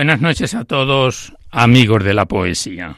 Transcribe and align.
Buenas 0.00 0.22
noches 0.22 0.54
a 0.54 0.64
todos, 0.64 1.34
amigos 1.50 2.02
de 2.04 2.14
la 2.14 2.24
poesía. 2.24 2.96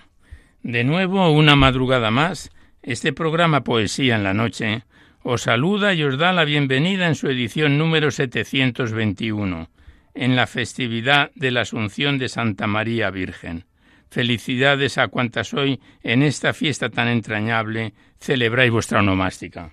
De 0.63 0.85
nuevo, 0.85 1.33
una 1.33 1.57
madrugada 1.57 2.13
más, 2.13 2.53
este 2.81 3.13
programa 3.13 3.65
Poesía 3.65 4.15
en 4.15 4.23
la 4.23 4.35
Noche 4.35 4.85
os 5.25 5.43
saluda 5.43 5.95
y 5.95 6.05
os 6.05 6.17
da 6.17 6.33
la 6.33 6.45
bienvenida 6.45 7.09
en 7.09 7.17
su 7.17 7.27
edición 7.27 7.77
número 7.77 8.13
721, 8.13 9.69
en 10.15 10.37
la 10.37 10.47
festividad 10.47 11.33
de 11.35 11.51
la 11.51 11.63
Asunción 11.63 12.19
de 12.19 12.29
Santa 12.29 12.69
María 12.69 13.11
Virgen. 13.11 13.65
Felicidades 14.09 14.97
a 14.97 15.09
cuantas 15.09 15.55
hoy, 15.55 15.81
en 16.05 16.23
esta 16.23 16.53
fiesta 16.53 16.89
tan 16.89 17.09
entrañable, 17.09 17.95
celebráis 18.21 18.71
vuestra 18.71 19.01
onomástica. 19.01 19.73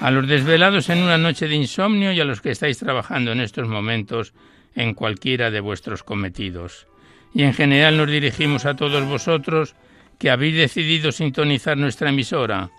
a 0.00 0.10
los 0.10 0.28
desvelados 0.28 0.88
en 0.90 0.98
una 0.98 1.18
noche 1.18 1.48
de 1.48 1.56
insomnio 1.56 2.12
y 2.12 2.20
a 2.20 2.24
los 2.24 2.40
que 2.40 2.50
estáis 2.50 2.78
trabajando 2.78 3.32
en 3.32 3.40
estos 3.40 3.66
momentos 3.66 4.32
en 4.74 4.94
cualquiera 4.94 5.50
de 5.50 5.60
vuestros 5.60 6.02
cometidos. 6.02 6.86
Y 7.34 7.42
en 7.42 7.52
general 7.52 7.96
nos 7.96 8.08
dirigimos 8.08 8.64
a 8.64 8.74
todos 8.74 9.04
vosotros 9.04 9.74
que 10.18 10.30
habéis 10.30 10.56
decidido 10.56 11.12
sintonizar 11.12 11.76
nuestra 11.76 12.10
emisora, 12.10 12.70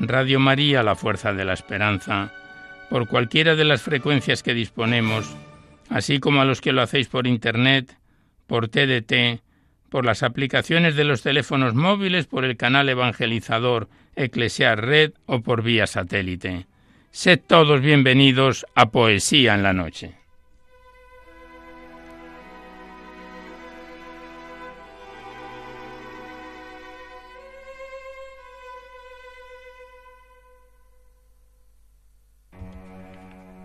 Radio 0.00 0.40
María, 0.40 0.82
la 0.82 0.96
Fuerza 0.96 1.32
de 1.32 1.44
la 1.44 1.52
Esperanza, 1.52 2.32
por 2.90 3.06
cualquiera 3.06 3.54
de 3.54 3.64
las 3.64 3.82
frecuencias 3.82 4.42
que 4.42 4.54
disponemos, 4.54 5.34
así 5.88 6.20
como 6.20 6.40
a 6.40 6.44
los 6.44 6.60
que 6.60 6.72
lo 6.72 6.82
hacéis 6.82 7.08
por 7.08 7.26
Internet, 7.26 7.96
por 8.46 8.68
TDT, 8.68 9.42
por 9.92 10.06
las 10.06 10.22
aplicaciones 10.22 10.96
de 10.96 11.04
los 11.04 11.20
teléfonos 11.20 11.74
móviles, 11.74 12.26
por 12.26 12.46
el 12.46 12.56
canal 12.56 12.88
evangelizador 12.88 13.90
Eclesiar 14.16 14.86
Red 14.86 15.12
o 15.26 15.42
por 15.42 15.62
vía 15.62 15.86
satélite. 15.86 16.66
Sed 17.10 17.40
todos 17.46 17.82
bienvenidos 17.82 18.64
a 18.74 18.90
Poesía 18.90 19.54
en 19.54 19.62
la 19.62 19.74
Noche. 19.74 20.21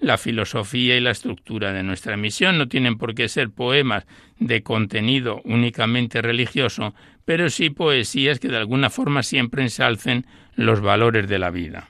la 0.00 0.18
filosofía 0.18 0.96
y 0.96 1.00
la 1.00 1.10
estructura 1.10 1.72
de 1.72 1.82
nuestra 1.82 2.14
emisión. 2.14 2.58
No 2.58 2.68
tienen 2.68 2.98
por 2.98 3.14
qué 3.14 3.28
ser 3.28 3.50
poemas 3.50 4.06
de 4.38 4.62
contenido 4.62 5.40
únicamente 5.44 6.22
religioso, 6.22 6.94
pero 7.24 7.50
sí 7.50 7.70
poesías 7.70 8.38
que 8.38 8.48
de 8.48 8.56
alguna 8.56 8.90
forma 8.90 9.22
siempre 9.22 9.62
ensalcen 9.62 10.26
los 10.54 10.80
valores 10.80 11.28
de 11.28 11.38
la 11.38 11.50
vida. 11.50 11.88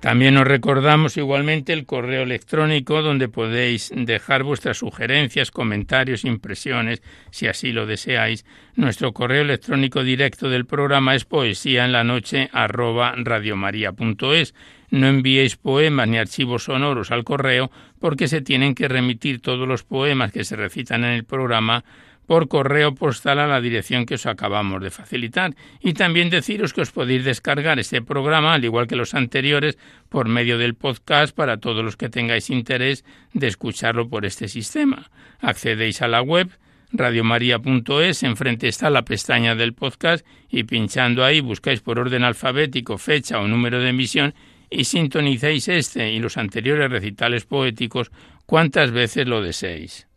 También 0.00 0.38
os 0.38 0.46
recordamos 0.46 1.18
igualmente 1.18 1.74
el 1.74 1.84
correo 1.84 2.22
electrónico 2.22 3.02
donde 3.02 3.28
podéis 3.28 3.92
dejar 3.94 4.44
vuestras 4.44 4.78
sugerencias, 4.78 5.50
comentarios, 5.50 6.24
impresiones, 6.24 7.02
si 7.30 7.48
así 7.48 7.72
lo 7.72 7.84
deseáis. 7.84 8.46
Nuestro 8.76 9.12
correo 9.12 9.42
electrónico 9.42 10.02
directo 10.02 10.48
del 10.48 10.64
programa 10.64 11.14
es 11.14 11.26
poesía 11.26 11.84
en 11.84 11.92
la 11.92 12.02
noche 12.02 12.48
arroba 12.54 13.14
radiomaria.es. 13.14 14.54
No 14.90 15.06
enviéis 15.06 15.56
poemas 15.56 16.08
ni 16.08 16.16
archivos 16.16 16.64
sonoros 16.64 17.10
al 17.10 17.22
correo 17.22 17.70
porque 18.00 18.26
se 18.26 18.40
tienen 18.40 18.74
que 18.74 18.88
remitir 18.88 19.42
todos 19.42 19.68
los 19.68 19.84
poemas 19.84 20.32
que 20.32 20.44
se 20.44 20.56
recitan 20.56 21.04
en 21.04 21.10
el 21.10 21.24
programa 21.24 21.84
por 22.30 22.46
correo 22.46 22.94
postal 22.94 23.40
a 23.40 23.48
la 23.48 23.60
dirección 23.60 24.06
que 24.06 24.14
os 24.14 24.24
acabamos 24.24 24.80
de 24.80 24.92
facilitar. 24.92 25.56
Y 25.80 25.94
también 25.94 26.30
deciros 26.30 26.72
que 26.72 26.80
os 26.80 26.92
podéis 26.92 27.24
descargar 27.24 27.80
este 27.80 28.02
programa, 28.02 28.54
al 28.54 28.64
igual 28.64 28.86
que 28.86 28.94
los 28.94 29.14
anteriores, 29.14 29.76
por 30.08 30.28
medio 30.28 30.56
del 30.56 30.76
podcast 30.76 31.34
para 31.34 31.56
todos 31.56 31.84
los 31.84 31.96
que 31.96 32.08
tengáis 32.08 32.48
interés 32.48 33.04
de 33.32 33.48
escucharlo 33.48 34.08
por 34.08 34.24
este 34.24 34.46
sistema. 34.46 35.10
Accedéis 35.40 36.02
a 36.02 36.06
la 36.06 36.22
web 36.22 36.50
radiomaria.es, 36.92 38.22
enfrente 38.22 38.68
está 38.68 38.90
la 38.90 39.02
pestaña 39.02 39.56
del 39.56 39.74
podcast 39.74 40.24
y 40.48 40.62
pinchando 40.62 41.24
ahí 41.24 41.40
buscáis 41.40 41.80
por 41.80 41.98
orden 41.98 42.22
alfabético 42.22 42.96
fecha 42.96 43.40
o 43.40 43.48
número 43.48 43.80
de 43.80 43.88
emisión 43.88 44.34
y 44.70 44.84
sintonizáis 44.84 45.66
este 45.66 46.12
y 46.12 46.20
los 46.20 46.36
anteriores 46.36 46.92
recitales 46.92 47.44
poéticos 47.44 48.12
cuantas 48.46 48.92
veces 48.92 49.26
lo 49.26 49.42
deseéis. 49.42 50.09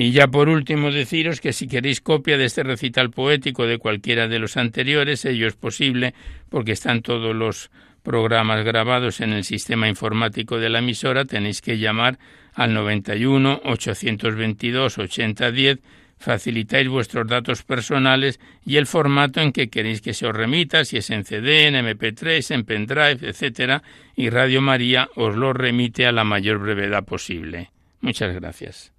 Y 0.00 0.12
ya 0.12 0.28
por 0.28 0.48
último 0.48 0.92
deciros 0.92 1.40
que 1.40 1.52
si 1.52 1.66
queréis 1.66 2.00
copia 2.00 2.38
de 2.38 2.44
este 2.44 2.62
recital 2.62 3.10
poético 3.10 3.66
de 3.66 3.78
cualquiera 3.78 4.28
de 4.28 4.38
los 4.38 4.56
anteriores, 4.56 5.24
ello 5.24 5.48
es 5.48 5.56
posible 5.56 6.14
porque 6.50 6.70
están 6.70 7.02
todos 7.02 7.34
los 7.34 7.72
programas 8.04 8.64
grabados 8.64 9.20
en 9.20 9.32
el 9.32 9.42
sistema 9.42 9.88
informático 9.88 10.60
de 10.60 10.68
la 10.68 10.78
emisora, 10.78 11.24
tenéis 11.24 11.60
que 11.60 11.78
llamar 11.78 12.16
al 12.54 12.74
91 12.74 13.62
822 13.64 14.98
8010 14.98 15.80
facilitáis 16.16 16.88
vuestros 16.88 17.26
datos 17.26 17.64
personales 17.64 18.38
y 18.64 18.76
el 18.76 18.86
formato 18.86 19.40
en 19.40 19.50
que 19.50 19.68
queréis 19.68 20.00
que 20.00 20.14
se 20.14 20.28
os 20.28 20.32
remita, 20.32 20.84
si 20.84 20.98
es 20.98 21.10
en 21.10 21.24
CD, 21.24 21.66
en 21.66 21.74
MP3, 21.74 22.54
en 22.54 22.64
pendrive, 22.64 23.28
etc. 23.28 23.82
Y 24.14 24.30
Radio 24.30 24.62
María 24.62 25.08
os 25.16 25.34
lo 25.34 25.52
remite 25.52 26.06
a 26.06 26.12
la 26.12 26.22
mayor 26.22 26.58
brevedad 26.58 27.04
posible. 27.04 27.72
Muchas 28.00 28.32
gracias. 28.32 28.92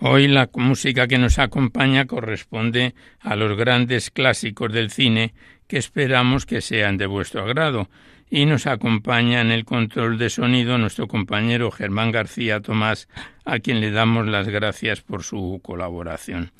Hoy 0.00 0.28
la 0.28 0.50
música 0.54 1.08
que 1.08 1.16
nos 1.16 1.38
acompaña 1.38 2.06
corresponde 2.06 2.94
a 3.20 3.34
los 3.34 3.56
grandes 3.56 4.10
clásicos 4.10 4.70
del 4.70 4.90
cine 4.90 5.32
que 5.66 5.78
esperamos 5.78 6.44
que 6.44 6.60
sean 6.60 6.98
de 6.98 7.06
vuestro 7.06 7.42
agrado 7.42 7.88
y 8.28 8.44
nos 8.44 8.66
acompaña 8.66 9.40
en 9.40 9.50
el 9.50 9.64
control 9.64 10.18
de 10.18 10.28
sonido 10.28 10.76
nuestro 10.76 11.08
compañero 11.08 11.70
Germán 11.70 12.12
García 12.12 12.60
Tomás, 12.60 13.08
a 13.46 13.58
quien 13.58 13.80
le 13.80 13.90
damos 13.90 14.26
las 14.26 14.48
gracias 14.48 15.00
por 15.00 15.22
su 15.22 15.60
colaboración. 15.62 16.52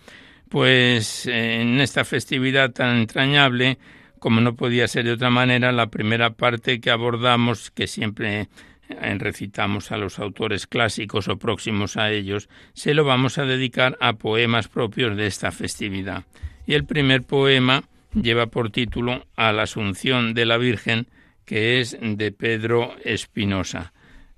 Pues 0.49 1.27
en 1.27 1.79
esta 1.81 2.05
festividad 2.07 2.71
tan 2.71 2.97
entrañable, 2.97 3.79
como 4.19 4.41
no 4.41 4.55
podía 4.57 4.89
ser 4.89 5.05
de 5.05 5.13
otra 5.13 5.29
manera, 5.29 5.73
la 5.73 5.89
primera 5.89 6.31
parte 6.31 6.81
que 6.81 6.91
abordamos, 6.91 7.71
que 7.71 7.87
siempre 7.87 8.49
recitamos 8.89 9.93
a 9.93 9.97
los 9.97 10.19
autores 10.19 10.67
clásicos 10.67 11.29
o 11.29 11.39
próximos 11.39 11.97
a 11.97 12.11
ellos, 12.11 12.49
se 12.73 12.95
lo 12.95 13.05
vamos 13.05 13.39
a 13.39 13.45
dedicar 13.45 13.97
a 14.01 14.15
poemas 14.15 14.69
propios 14.69 15.17
de 15.17 15.27
esta 15.27 15.53
festividad. 15.53 16.25
Y 16.67 16.75
el 16.75 16.85
primer 16.85 17.23
poema 17.23 17.85
lleva 18.15 18.47
por 18.47 18.71
título 18.71 19.27
A 19.37 19.53
la 19.53 19.63
Asunción 19.63 20.35
de 20.35 20.47
la 20.47 20.59
Virgen, 20.59 21.07
que 21.45 21.81
es 21.81 21.97
de 22.01 22.33
Pedro 22.33 22.95
Espinosa. 23.05 23.93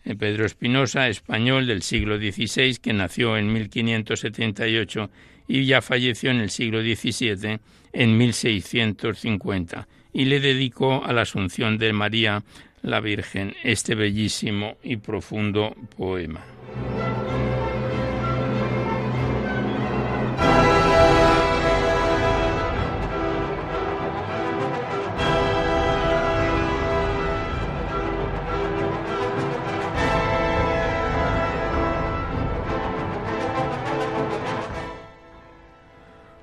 Eh, 0.05 0.15
Pedro 0.15 0.47
Espinosa, 0.47 1.09
español 1.09 1.67
del 1.67 1.83
siglo 1.83 2.19
XVI, 2.19 2.77
que 2.77 2.93
nació 2.93 3.37
en 3.37 3.53
1578 3.53 5.11
y 5.49 5.65
ya 5.65 5.81
falleció 5.81 6.31
en 6.31 6.41
el 6.41 6.51
siglo 6.51 6.83
XVII, 6.83 7.59
en 7.93 8.17
1650, 8.19 9.89
y 10.13 10.27
le 10.27 10.41
dedicó 10.41 11.05
a 11.05 11.13
la 11.13 11.23
Asunción 11.23 11.79
de 11.79 11.93
María 11.93 12.43
la 12.83 13.01
Virgen 13.01 13.55
este 13.63 13.95
bellísimo 13.95 14.77
y 14.83 14.97
profundo 14.97 15.75
poema. 15.97 16.45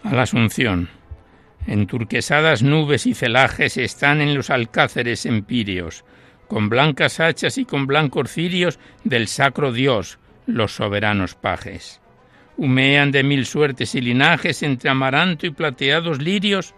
A 0.03 0.13
la 0.13 0.21
Asunción. 0.21 0.89
En 1.67 1.87
turquesadas 1.87 2.61
nubes 2.61 3.07
y 3.07 3.15
celajes 3.15 3.77
están 3.77 4.21
en 4.21 4.35
los 4.35 4.51
alcáceres 4.51 5.25
empíreos, 5.25 6.05
con 6.47 6.69
blancas 6.69 7.19
hachas 7.19 7.57
y 7.57 7.65
con 7.65 7.87
blancos 7.87 8.31
cirios 8.31 8.79
del 9.03 9.27
sacro 9.27 9.71
Dios, 9.71 10.19
los 10.45 10.73
soberanos 10.73 11.35
pajes. 11.35 12.01
Humean 12.57 13.11
de 13.11 13.23
mil 13.23 13.45
suertes 13.45 13.95
y 13.95 14.01
linajes 14.01 14.63
entre 14.63 14.89
amaranto 14.89 15.45
y 15.45 15.51
plateados 15.51 16.21
lirios, 16.21 16.73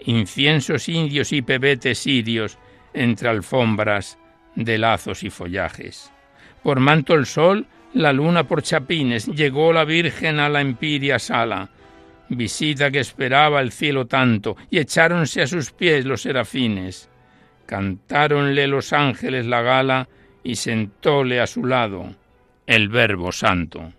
inciensos 0.00 0.88
indios 0.88 1.32
y 1.32 1.42
pebetes 1.42 1.98
sirios 1.98 2.58
entre 2.92 3.28
alfombras 3.28 4.18
de 4.54 4.78
lazos 4.78 5.22
y 5.22 5.30
follajes. 5.30 6.12
Por 6.62 6.80
manto 6.80 7.14
el 7.14 7.26
sol, 7.26 7.66
la 7.94 8.12
luna 8.12 8.46
por 8.46 8.62
chapines, 8.62 9.26
llegó 9.26 9.72
la 9.72 9.84
Virgen 9.84 10.40
a 10.40 10.48
la 10.48 10.60
empiria 10.60 11.18
sala, 11.18 11.70
visita 12.28 12.90
que 12.90 13.00
esperaba 13.00 13.60
el 13.60 13.72
cielo 13.72 14.06
tanto, 14.06 14.56
y 14.70 14.78
echáronse 14.78 15.42
a 15.42 15.46
sus 15.46 15.72
pies 15.72 16.04
los 16.04 16.22
serafines. 16.22 17.08
Cantáronle 17.68 18.66
los 18.66 18.94
ángeles 18.94 19.44
la 19.44 19.60
gala 19.60 20.08
y 20.42 20.56
sentóle 20.56 21.38
a 21.38 21.46
su 21.46 21.66
lado 21.66 22.14
el 22.66 22.88
Verbo 22.88 23.30
Santo. 23.30 23.92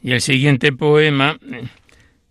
Y 0.00 0.12
el 0.12 0.22
siguiente 0.22 0.72
poema 0.72 1.36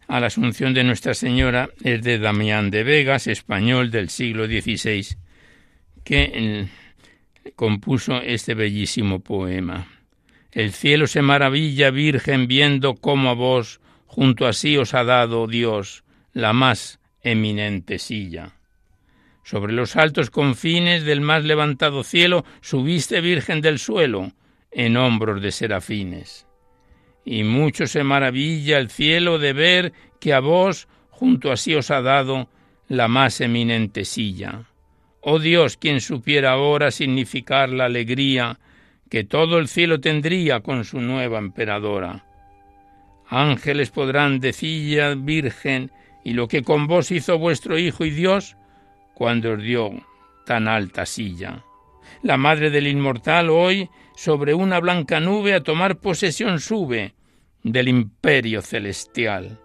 a 0.08 0.20
la 0.20 0.28
Asunción 0.28 0.74
de 0.74 0.84
Nuestra 0.84 1.14
Señora 1.14 1.70
es 1.84 2.02
de 2.02 2.20
Damián 2.20 2.72
de 2.72 2.84
Vegas, 2.84 3.28
español 3.28 3.92
del 3.92 4.10
siglo 4.10 4.46
XVI, 4.46 5.18
que 6.04 6.68
compuso 7.56 8.22
este 8.22 8.54
bellísimo 8.54 9.20
poema. 9.20 9.88
El 10.52 10.72
cielo 10.72 11.08
se 11.08 11.22
maravilla, 11.22 11.90
Virgen, 11.92 12.48
viendo 12.48 12.96
cómo 12.96 13.30
a 13.30 13.34
vos 13.34 13.82
junto 14.06 14.48
a 14.48 14.54
sí 14.54 14.78
os 14.78 14.94
ha 14.94 15.04
dado 15.04 15.48
Dios 15.48 16.04
la 16.34 16.54
más 16.54 17.00
eminente 17.22 18.00
silla. 18.00 18.54
Sobre 19.44 19.74
los 19.74 19.96
altos 19.96 20.30
confines 20.30 21.04
del 21.04 21.22
más 21.22 21.44
levantado 21.44 22.04
cielo 22.04 22.46
subiste, 22.62 23.22
Virgen 23.22 23.62
del 23.62 23.80
suelo, 23.80 24.32
en 24.72 24.98
hombros 24.98 25.42
de 25.42 25.52
serafines 25.52 26.46
y 27.26 27.44
mucho 27.44 27.88
se 27.88 28.04
maravilla 28.04 28.78
el 28.78 28.90
cielo 28.90 29.40
de 29.40 29.54
ver 29.54 29.94
que 30.20 30.34
a 30.34 30.40
vos 30.40 30.88
junto 31.10 31.52
a 31.52 31.58
sí 31.58 31.74
os 31.74 31.90
ha 31.92 32.02
dado 32.02 32.48
la 32.88 33.08
más 33.08 33.42
eminente 33.42 34.06
silla. 34.06 34.66
Oh 35.22 35.40
Dios, 35.40 35.76
quien 35.78 36.02
supiera 36.02 36.52
ahora 36.52 36.92
significar 36.92 37.70
la 37.70 37.86
alegría 37.86 38.60
que 39.10 39.24
todo 39.24 39.58
el 39.58 39.68
cielo 39.68 40.00
tendría 40.00 40.60
con 40.60 40.86
su 40.86 41.02
nueva 41.02 41.40
emperadora. 41.40 42.26
Ángeles 43.28 43.90
podrán 43.90 44.40
decilla, 44.40 45.16
Virgen, 45.16 45.92
y 46.24 46.34
lo 46.34 46.48
que 46.48 46.62
con 46.62 46.86
vos 46.86 47.12
hizo 47.12 47.40
vuestro 47.40 47.78
Hijo 47.80 48.06
y 48.06 48.12
Dios 48.12 48.56
cuando 49.16 49.54
os 49.54 49.64
dio 49.64 49.92
tan 50.46 50.68
alta 50.68 51.06
silla. 51.06 51.64
La 52.22 52.38
Madre 52.38 52.70
del 52.70 52.88
Inmortal 52.88 53.50
hoy 53.50 53.90
sobre 54.16 54.54
una 54.54 54.80
blanca 54.80 55.20
nube 55.20 55.54
a 55.54 55.64
tomar 55.64 55.98
posesión 55.98 56.60
sube 56.60 57.14
del 57.64 57.88
imperio 57.88 58.62
celestial. 58.62 59.60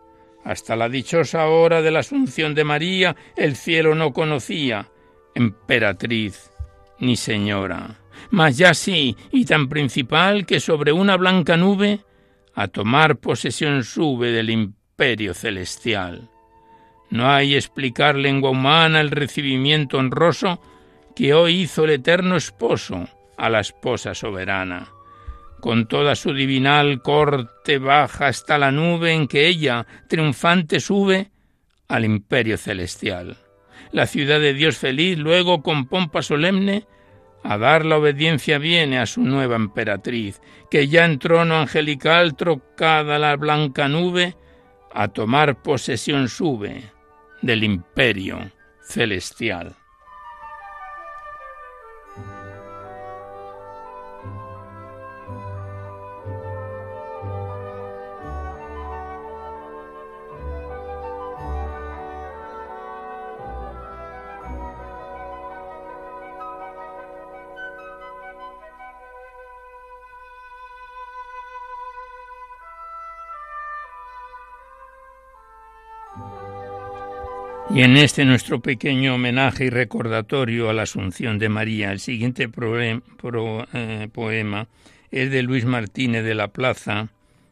Hasta 0.45 0.75
la 0.75 0.89
dichosa 0.89 1.47
hora 1.47 1.83
de 1.83 1.91
la 1.91 2.01
Asunción 2.01 2.55
de 2.55 2.65
María 2.65 3.17
el 3.37 3.57
cielo 3.57 3.95
no 3.95 4.13
conocía 4.13 4.89
emperatriz 5.35 6.51
ni 6.99 7.17
señora, 7.17 8.01
mas 8.31 8.59
ya 8.59 8.75
sí, 8.75 9.17
y 9.31 9.45
tan 9.45 9.69
principal 9.69 10.45
que 10.45 10.61
sobre 10.61 10.93
una 10.93 11.17
blanca 11.17 11.57
nube 11.57 12.01
a 12.55 12.69
tomar 12.69 13.17
posesión 13.17 13.85
sube 13.85 14.33
del 14.33 14.51
imperio 14.51 15.35
celestial. 15.35 16.29
No 17.11 17.31
hay 17.31 17.55
explicar 17.55 18.17
lengua 18.17 18.51
humana 18.51 19.01
el 19.01 19.11
recibimiento 19.11 19.99
honroso 19.99 20.61
que 21.15 21.35
hoy 21.35 21.63
hizo 21.63 21.85
el 21.85 21.91
eterno 21.91 22.37
esposo 22.37 23.09
a 23.41 23.49
la 23.49 23.61
esposa 23.61 24.15
soberana. 24.15 24.93
Con 25.61 25.87
toda 25.87 26.15
su 26.15 26.35
divinal 26.35 27.01
corte 27.01 27.79
baja 27.79 28.27
hasta 28.27 28.59
la 28.59 28.71
nube 28.71 29.13
en 29.15 29.27
que 29.27 29.47
ella, 29.47 29.87
triunfante, 30.09 30.79
sube 30.79 31.31
al 31.89 32.05
imperio 32.05 32.59
celestial. 32.59 33.39
La 33.93 34.07
ciudad 34.07 34.41
de 34.41 34.53
Dios 34.53 34.77
feliz 34.77 35.19
luego 35.19 35.63
con 35.63 35.89
pompa 35.89 36.21
solemne 36.21 36.87
a 37.43 37.57
dar 37.57 37.87
la 37.87 37.97
obediencia 37.97 38.59
viene 38.59 38.99
a 38.99 39.07
su 39.07 39.23
nueva 39.23 39.57
emperatriz, 39.57 40.43
que 40.71 40.89
ya 40.89 41.07
en 41.07 41.19
trono 41.19 41.57
angelical 41.57 42.37
trocada 42.37 43.19
la 43.19 43.37
blanca 43.37 43.89
nube, 43.89 44.37
a 44.93 45.09
tomar 45.09 45.63
posesión 45.63 46.29
sube 46.29 46.83
del 47.41 47.65
imperio 47.65 48.51
celestial. 48.83 49.80
Y 77.73 77.83
en 77.83 77.97
este 77.97 78.25
nuestro 78.25 78.61
pequeño 78.61 79.15
homenaje 79.15 79.67
y 79.67 79.71
recordatorio 79.71 80.69
a 80.69 80.73
la 80.73 80.83
Asunción 80.83 81.39
de 81.39 81.49
María, 81.49 81.93
el 81.93 82.01
siguiente 82.01 82.51
eh, 82.51 84.09
poema 84.13 84.69
es 85.13 85.31
de 85.31 85.43
Luis 85.45 85.65
Martínez 85.65 86.25
de 86.25 86.35
la 86.35 86.49
Plaza, 86.49 87.11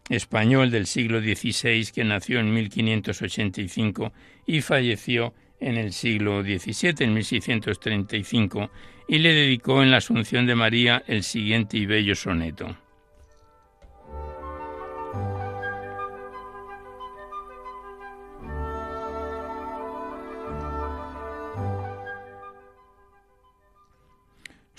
español 0.09 0.73
del 0.73 0.87
siglo 0.87 1.21
XVI 1.21 1.87
que 1.95 2.03
nació 2.03 2.41
en 2.41 2.53
1585 2.53 4.13
y 4.45 4.61
falleció 4.61 5.35
en 5.61 5.77
el 5.77 5.93
siglo 5.93 6.43
XVII, 6.43 6.95
en 6.99 7.15
1635, 7.15 8.71
y 9.07 9.19
le 9.19 9.33
dedicó 9.33 9.85
en 9.85 9.93
la 9.93 9.99
Asunción 9.99 10.47
de 10.47 10.57
María 10.57 11.05
el 11.07 11.23
siguiente 11.23 11.77
y 11.77 11.87
bello 11.87 12.17
soneto. 12.17 12.77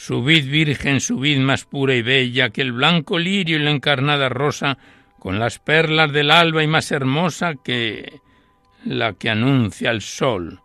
Subid, 0.09 0.49
Virgen, 0.49 1.01
subid 1.01 1.37
más 1.37 1.65
pura 1.65 1.93
y 1.93 2.01
bella 2.01 2.49
que 2.49 2.63
el 2.63 2.71
blanco 2.71 3.19
lirio 3.19 3.57
y 3.57 3.59
la 3.59 3.69
encarnada 3.69 4.27
rosa, 4.27 4.79
con 5.19 5.37
las 5.37 5.59
perlas 5.59 6.11
del 6.11 6.31
alba 6.31 6.63
y 6.63 6.67
más 6.67 6.91
hermosa 6.91 7.53
que 7.63 8.19
la 8.83 9.13
que 9.13 9.29
anuncia 9.29 9.91
el 9.91 10.01
sol, 10.01 10.61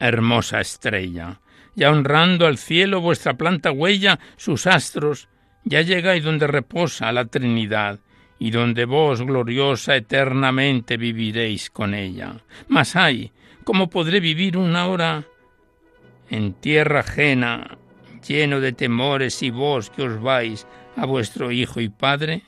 hermosa 0.00 0.62
estrella. 0.62 1.42
Ya 1.74 1.90
honrando 1.90 2.46
al 2.46 2.56
cielo 2.56 3.02
vuestra 3.02 3.34
planta 3.34 3.70
huella, 3.70 4.18
sus 4.38 4.66
astros, 4.66 5.28
ya 5.62 5.82
llegáis 5.82 6.24
donde 6.24 6.46
reposa 6.46 7.12
la 7.12 7.26
Trinidad, 7.26 8.00
y 8.38 8.50
donde 8.50 8.86
vos, 8.86 9.20
gloriosa, 9.20 9.94
eternamente 9.94 10.96
viviréis 10.96 11.68
con 11.68 11.92
ella. 11.92 12.38
Mas 12.66 12.96
ay, 12.96 13.30
¿cómo 13.62 13.90
podré 13.90 14.20
vivir 14.20 14.56
una 14.56 14.86
hora 14.86 15.24
en 16.30 16.54
tierra 16.54 17.00
ajena, 17.00 17.76
lleno 18.28 18.60
de 18.60 18.72
temores 18.72 19.42
y 19.42 19.50
vos 19.50 19.90
que 19.90 20.02
os 20.02 20.20
vais 20.20 20.66
a 20.96 21.06
vuestro 21.06 21.52
Hijo 21.52 21.80
y 21.80 21.88
Padre? 21.88 22.42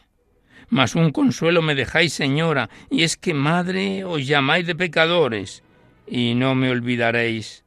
Mas 0.71 0.95
un 0.95 1.11
consuelo 1.13 1.63
me 1.63 1.75
dejáis, 1.75 2.13
Señora, 2.13 2.69
y 2.91 3.03
es 3.03 3.17
que, 3.17 3.35
Madre, 3.35 4.05
os 4.05 4.27
llamáis 4.27 4.67
de 4.67 4.75
pecadores, 4.75 5.63
y 6.07 6.35
no 6.35 6.55
me 6.55 6.71
olvidaréis, 6.71 7.65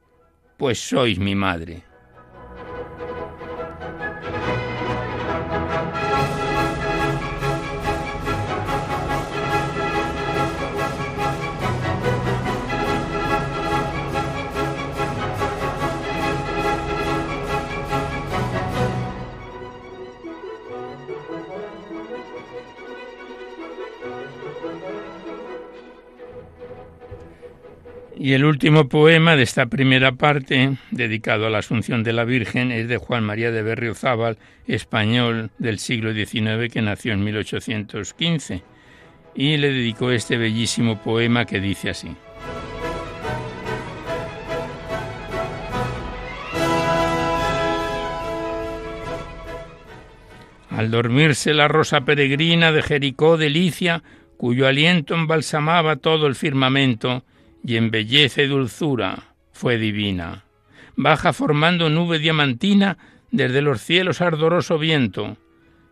pues 0.58 0.80
sois 0.80 1.18
mi 1.18 1.36
Madre. 1.36 1.91
Y 28.24 28.34
el 28.34 28.46
último 28.46 28.88
poema 28.88 29.36
de 29.36 29.42
esta 29.42 29.66
primera 29.66 30.12
parte, 30.12 30.78
dedicado 30.92 31.48
a 31.48 31.50
la 31.50 31.58
Asunción 31.58 32.04
de 32.04 32.13
la 32.13 32.24
Virgen, 32.24 32.72
es 32.72 32.88
de 32.88 32.98
Juan 32.98 33.24
María 33.24 33.50
de 33.50 33.63
Berriozábal, 33.63 34.38
español 34.68 35.50
del 35.58 35.80
siglo 35.80 36.13
XIX 36.13 36.72
que 36.72 36.84
nació 36.84 37.13
en 37.13 37.24
1815, 37.24 38.62
y 39.34 39.58
le 39.58 39.74
dedicó 39.74 40.12
este 40.12 40.38
bellísimo 40.38 41.01
poema 41.01 41.46
que 41.46 41.60
dice 41.60 41.90
así. 41.90 42.16
Al 50.70 50.92
dormirse 50.92 51.56
la 51.56 51.68
rosa 51.68 52.01
peregrina 52.01 52.72
de 52.72 52.84
Jericó 52.84 53.38
delicia, 53.38 54.04
cuyo 54.38 54.68
aliento 54.68 55.16
embalsamaba 55.16 55.96
todo 55.96 56.28
el 56.28 56.36
firmamento, 56.36 57.24
y 57.63 57.77
en 57.77 57.91
belleza 57.91 58.41
y 58.41 58.48
dulzura 58.48 59.36
fue 59.51 59.77
divina. 59.77 60.46
Baja 60.96 61.34
formando 61.34 61.89
nube 61.89 62.20
diamantina 62.20 62.98
desde 63.32 63.62
los 63.62 63.82
cielos 63.82 64.22
ardoroso 64.22 64.77
viento, 64.77 65.38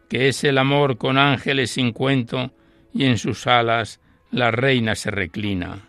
que 0.10 0.28
es 0.28 0.44
el 0.44 0.58
amor 0.58 0.98
con 0.98 1.18
ángeles 1.18 1.72
sin 1.72 1.92
cuento, 1.92 2.52
y 2.94 3.06
en 3.06 3.18
sus 3.18 3.48
alas 3.48 4.00
la 4.32 4.52
reina 4.52 4.96
se 4.96 5.12
reclina. 5.12 5.88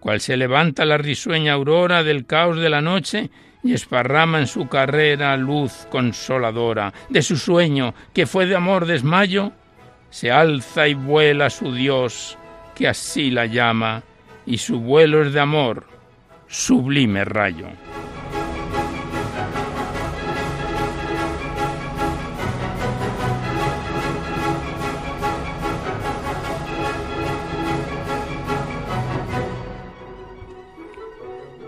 Cual 0.00 0.20
se 0.20 0.36
levanta 0.36 0.84
la 0.84 0.98
risueña 0.98 1.52
aurora 1.52 2.02
del 2.02 2.26
caos 2.26 2.58
de 2.58 2.70
la 2.70 2.80
noche 2.80 3.30
y 3.62 3.74
esparrama 3.74 4.38
en 4.38 4.46
su 4.46 4.68
carrera 4.68 5.36
luz 5.36 5.86
consoladora 5.90 6.92
de 7.08 7.22
su 7.22 7.36
sueño, 7.36 7.94
que 8.12 8.26
fue 8.26 8.46
de 8.46 8.56
amor 8.56 8.86
desmayo, 8.86 9.52
se 10.08 10.30
alza 10.30 10.88
y 10.88 10.94
vuela 10.94 11.50
su 11.50 11.72
Dios, 11.72 12.38
que 12.74 12.88
así 12.88 13.30
la 13.30 13.46
llama, 13.46 14.02
y 14.50 14.58
su 14.58 14.80
vuelo 14.80 15.22
es 15.22 15.32
de 15.32 15.38
amor, 15.38 15.86
sublime 16.48 17.24
rayo. 17.24 17.68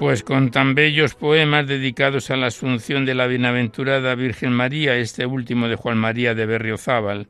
Pues 0.01 0.25
con 0.25 0.51
tan 0.51 0.75
bellos 0.75 1.15
poemas 1.15 1.69
dedicados 1.69 2.33
a 2.33 2.37
la 2.37 2.49
asunción 2.49 3.07
de 3.07 3.15
la 3.15 3.29
bienaventurada 3.29 4.17
Virgen 4.17 4.53
María, 4.53 4.97
este 4.97 5.25
último 5.25 5.69
de 5.69 5.77
Juan 5.77 5.99
María 5.99 6.35
de 6.35 6.47
Berriozábal, 6.47 7.29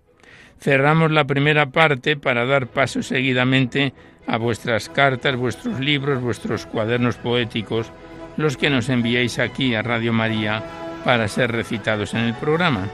cerramos 0.62 1.10
la 1.10 1.24
primera 1.24 1.66
parte 1.66 2.16
para 2.16 2.46
dar 2.46 2.68
paso 2.68 3.02
seguidamente 3.02 3.92
a 4.28 4.38
vuestras 4.38 4.88
cartas, 4.88 5.34
vuestros 5.34 5.80
libros, 5.80 6.22
vuestros 6.22 6.66
cuadernos 6.66 7.16
poéticos, 7.16 7.90
los 8.36 8.56
que 8.56 8.70
nos 8.70 8.88
enviéis 8.88 9.40
aquí 9.40 9.74
a 9.74 9.82
Radio 9.82 10.12
María 10.12 10.62
para 11.04 11.26
ser 11.26 11.50
recitados 11.50 12.14
en 12.14 12.20
el 12.20 12.34
programa. 12.34 12.88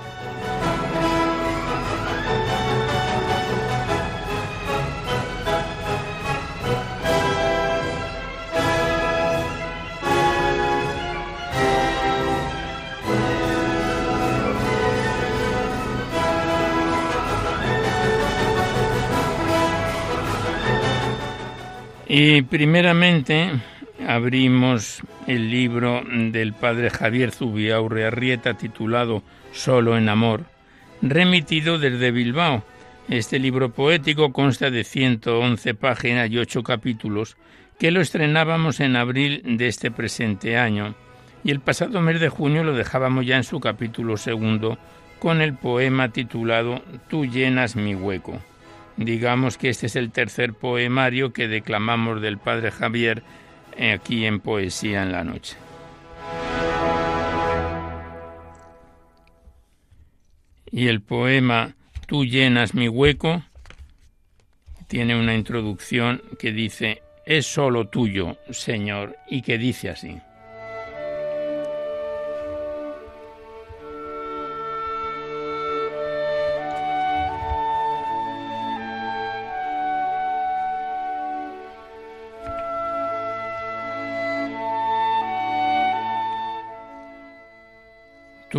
Y 22.21 22.43
primeramente 22.43 23.49
abrimos 24.09 25.03
el 25.29 25.53
libro 25.53 26.03
del 26.05 26.53
padre 26.53 26.91
Javier 26.91 27.31
Zubiaurre 27.31 28.07
Arrieta 28.07 28.55
titulado 28.55 29.23
Solo 29.53 29.97
en 29.97 30.09
Amor, 30.09 30.47
remitido 31.01 31.79
desde 31.79 32.11
Bilbao. 32.11 32.65
Este 33.09 33.39
libro 33.39 33.71
poético 33.71 34.33
consta 34.33 34.69
de 34.69 34.83
111 34.83 35.75
páginas 35.75 36.29
y 36.29 36.39
8 36.39 36.65
capítulos 36.65 37.37
que 37.79 37.93
lo 37.93 38.01
estrenábamos 38.01 38.81
en 38.81 38.97
abril 38.97 39.41
de 39.57 39.69
este 39.69 39.93
presente 39.93 40.59
año 40.59 40.97
y 41.45 41.53
el 41.53 41.61
pasado 41.61 42.01
mes 42.01 42.19
de 42.19 42.31
junio 42.31 42.65
lo 42.65 42.75
dejábamos 42.75 43.27
ya 43.27 43.37
en 43.37 43.45
su 43.45 43.61
capítulo 43.61 44.17
segundo 44.17 44.77
con 45.21 45.41
el 45.41 45.55
poema 45.55 46.09
titulado 46.09 46.83
Tú 47.09 47.27
llenas 47.27 47.77
mi 47.77 47.95
hueco. 47.95 48.41
Digamos 48.99 49.57
que 49.57 49.71
este 49.71 49.87
es 49.87 49.97
el 49.97 50.11
tercer 50.11 50.53
poemario 50.53 51.33
que 51.33 51.49
declamamos 51.49 52.21
del 52.21 52.37
Padre 52.37 52.71
Javier 52.71 53.23
eh, 53.77 53.93
aquí 53.93 54.27
en 54.27 54.41
Poesía 54.41 55.03
en 55.03 55.13
la 55.13 55.25
Noche. 55.25 55.57
Y 60.71 60.89
el 60.89 61.01
poema 61.01 61.75
Tú 62.09 62.25
llenas 62.25 62.73
mi 62.73 62.89
hueco 62.89 63.43
tiene 64.87 65.15
una 65.15 65.35
introducción 65.35 66.23
que 66.39 66.53
dice, 66.53 67.03
es 67.27 67.45
solo 67.45 67.89
tuyo, 67.89 68.39
Señor, 68.49 69.15
y 69.29 69.43
que 69.43 69.59
dice 69.59 69.91
así. 69.91 70.19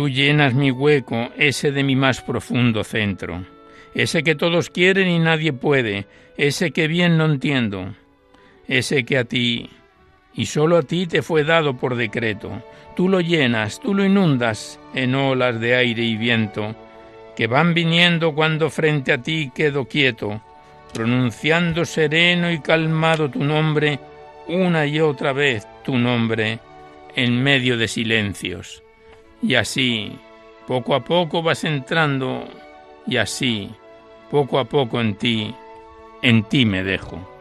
Tú 0.00 0.08
llenas 0.08 0.54
mi 0.54 0.70
hueco, 0.70 1.28
ese 1.36 1.72
de 1.72 1.84
mi 1.84 1.94
más 1.94 2.22
profundo 2.22 2.84
centro, 2.84 3.44
ese 3.94 4.22
que 4.22 4.34
todos 4.34 4.70
quieren 4.70 5.10
y 5.10 5.18
nadie 5.18 5.52
puede, 5.52 6.06
ese 6.38 6.70
que 6.70 6.88
bien 6.88 7.18
no 7.18 7.26
entiendo, 7.26 7.94
ese 8.66 9.04
que 9.04 9.18
a 9.18 9.24
ti 9.24 9.68
y 10.32 10.46
sólo 10.46 10.78
a 10.78 10.82
ti 10.84 11.06
te 11.06 11.20
fue 11.20 11.44
dado 11.44 11.76
por 11.76 11.96
decreto. 11.96 12.64
Tú 12.96 13.10
lo 13.10 13.20
llenas, 13.20 13.78
tú 13.78 13.92
lo 13.92 14.02
inundas 14.02 14.80
en 14.94 15.14
olas 15.14 15.60
de 15.60 15.74
aire 15.74 16.02
y 16.02 16.16
viento, 16.16 16.74
que 17.36 17.46
van 17.46 17.74
viniendo 17.74 18.34
cuando 18.34 18.70
frente 18.70 19.12
a 19.12 19.18
ti 19.18 19.52
quedo 19.54 19.84
quieto, 19.84 20.40
pronunciando 20.94 21.84
sereno 21.84 22.50
y 22.50 22.60
calmado 22.60 23.28
tu 23.28 23.44
nombre, 23.44 24.00
una 24.48 24.86
y 24.86 24.98
otra 24.98 25.34
vez 25.34 25.66
tu 25.84 25.98
nombre, 25.98 26.58
en 27.14 27.42
medio 27.42 27.76
de 27.76 27.86
silencios. 27.86 28.82
Y 29.42 29.54
así, 29.54 30.18
poco 30.66 30.94
a 30.94 31.00
poco 31.00 31.42
vas 31.42 31.64
entrando, 31.64 32.44
y 33.06 33.16
así, 33.16 33.70
poco 34.30 34.58
a 34.58 34.64
poco 34.64 35.00
en 35.00 35.14
ti, 35.16 35.54
en 36.22 36.44
ti 36.44 36.66
me 36.66 36.84
dejo. 36.84 37.39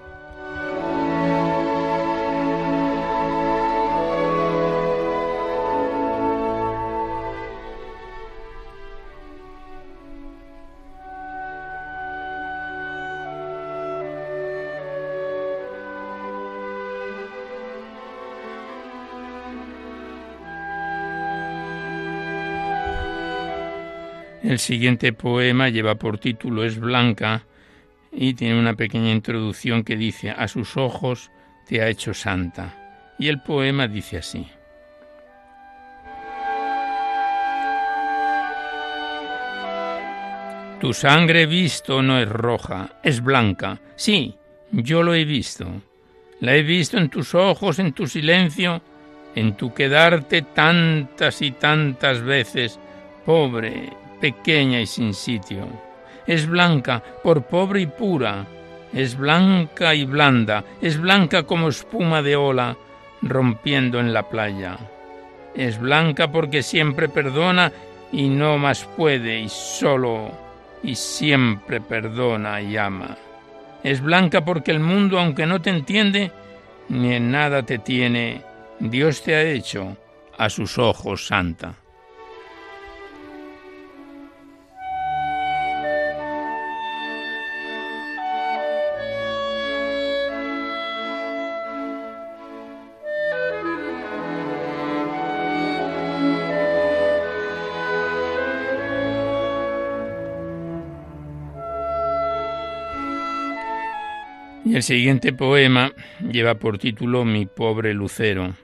El 24.50 24.58
siguiente 24.58 25.14
poema 25.14 25.70
lleva 25.70 25.94
por 25.94 26.18
título 26.18 26.64
Es 26.64 26.80
Blanca 26.80 27.44
y 28.12 28.34
tiene 28.34 28.60
una 28.60 28.74
pequeña 28.74 29.12
introducción 29.12 29.84
que 29.84 29.96
dice 29.96 30.32
A 30.32 30.48
sus 30.48 30.76
ojos 30.76 31.30
te 31.68 31.84
ha 31.84 31.88
hecho 31.88 32.16
santa. 32.16 33.14
Y 33.20 33.28
el 33.28 33.44
poema 33.44 33.88
dice 33.88 34.18
así. 34.18 34.48
Tu 40.82 40.94
sangre 40.94 41.46
visto 41.46 42.02
no 42.02 42.18
es 42.18 42.28
roja, 42.28 42.94
es 43.04 43.22
blanca. 43.22 43.80
Sí, 43.96 44.34
yo 44.72 45.04
lo 45.04 45.14
he 45.14 45.26
visto. 45.26 45.68
La 46.40 46.56
he 46.56 46.64
visto 46.64 46.98
en 46.98 47.10
tus 47.10 47.36
ojos, 47.36 47.78
en 47.78 47.94
tu 47.94 48.08
silencio, 48.08 48.82
en 49.36 49.56
tu 49.56 49.76
quedarte 49.76 50.42
tantas 50.42 51.40
y 51.44 51.52
tantas 51.52 52.24
veces, 52.24 52.80
pobre, 53.24 53.90
pequeña 54.20 54.82
y 54.82 54.88
sin 54.88 55.14
sitio. 55.14 55.68
Es 56.28 56.48
blanca 56.48 57.02
por 57.24 57.44
pobre 57.44 57.82
y 57.82 57.86
pura, 57.88 58.46
es 58.94 59.18
blanca 59.18 59.96
y 59.96 60.06
blanda, 60.06 60.64
es 60.82 61.00
blanca 61.00 61.44
como 61.44 61.70
espuma 61.70 62.22
de 62.22 62.36
ola 62.36 62.78
rompiendo 63.22 64.00
en 64.00 64.14
la 64.14 64.30
playa. 64.30 64.78
Es 65.56 65.80
blanca 65.80 66.32
porque 66.32 66.64
siempre 66.64 67.10
perdona 67.10 67.72
y 68.12 68.30
no 68.30 68.58
más 68.58 68.86
puede 68.98 69.40
y 69.40 69.50
solo 69.50 70.32
y 70.84 70.96
siempre 70.96 71.82
perdona 71.82 72.62
y 72.62 72.78
ama. 72.78 73.18
Es 73.84 74.02
blanca 74.02 74.44
porque 74.44 74.72
el 74.72 74.80
mundo, 74.80 75.20
aunque 75.20 75.46
no 75.46 75.62
te 75.62 75.70
entiende, 75.70 76.32
ni 76.90 77.14
en 77.14 77.32
nada 77.32 77.64
te 77.64 77.80
tiene, 77.80 78.42
Dios 78.80 79.22
te 79.24 79.36
ha 79.36 79.44
hecho 79.44 79.96
a 80.38 80.50
sus 80.50 80.78
ojos 80.78 81.28
santa. 81.28 81.76
El 104.80 104.84
siguiente 104.84 105.34
poema 105.34 105.92
lleva 106.22 106.56
por 106.56 106.78
título 106.78 107.26
Mi 107.26 107.46
pobre 107.46 107.94
lucero. 107.94 108.56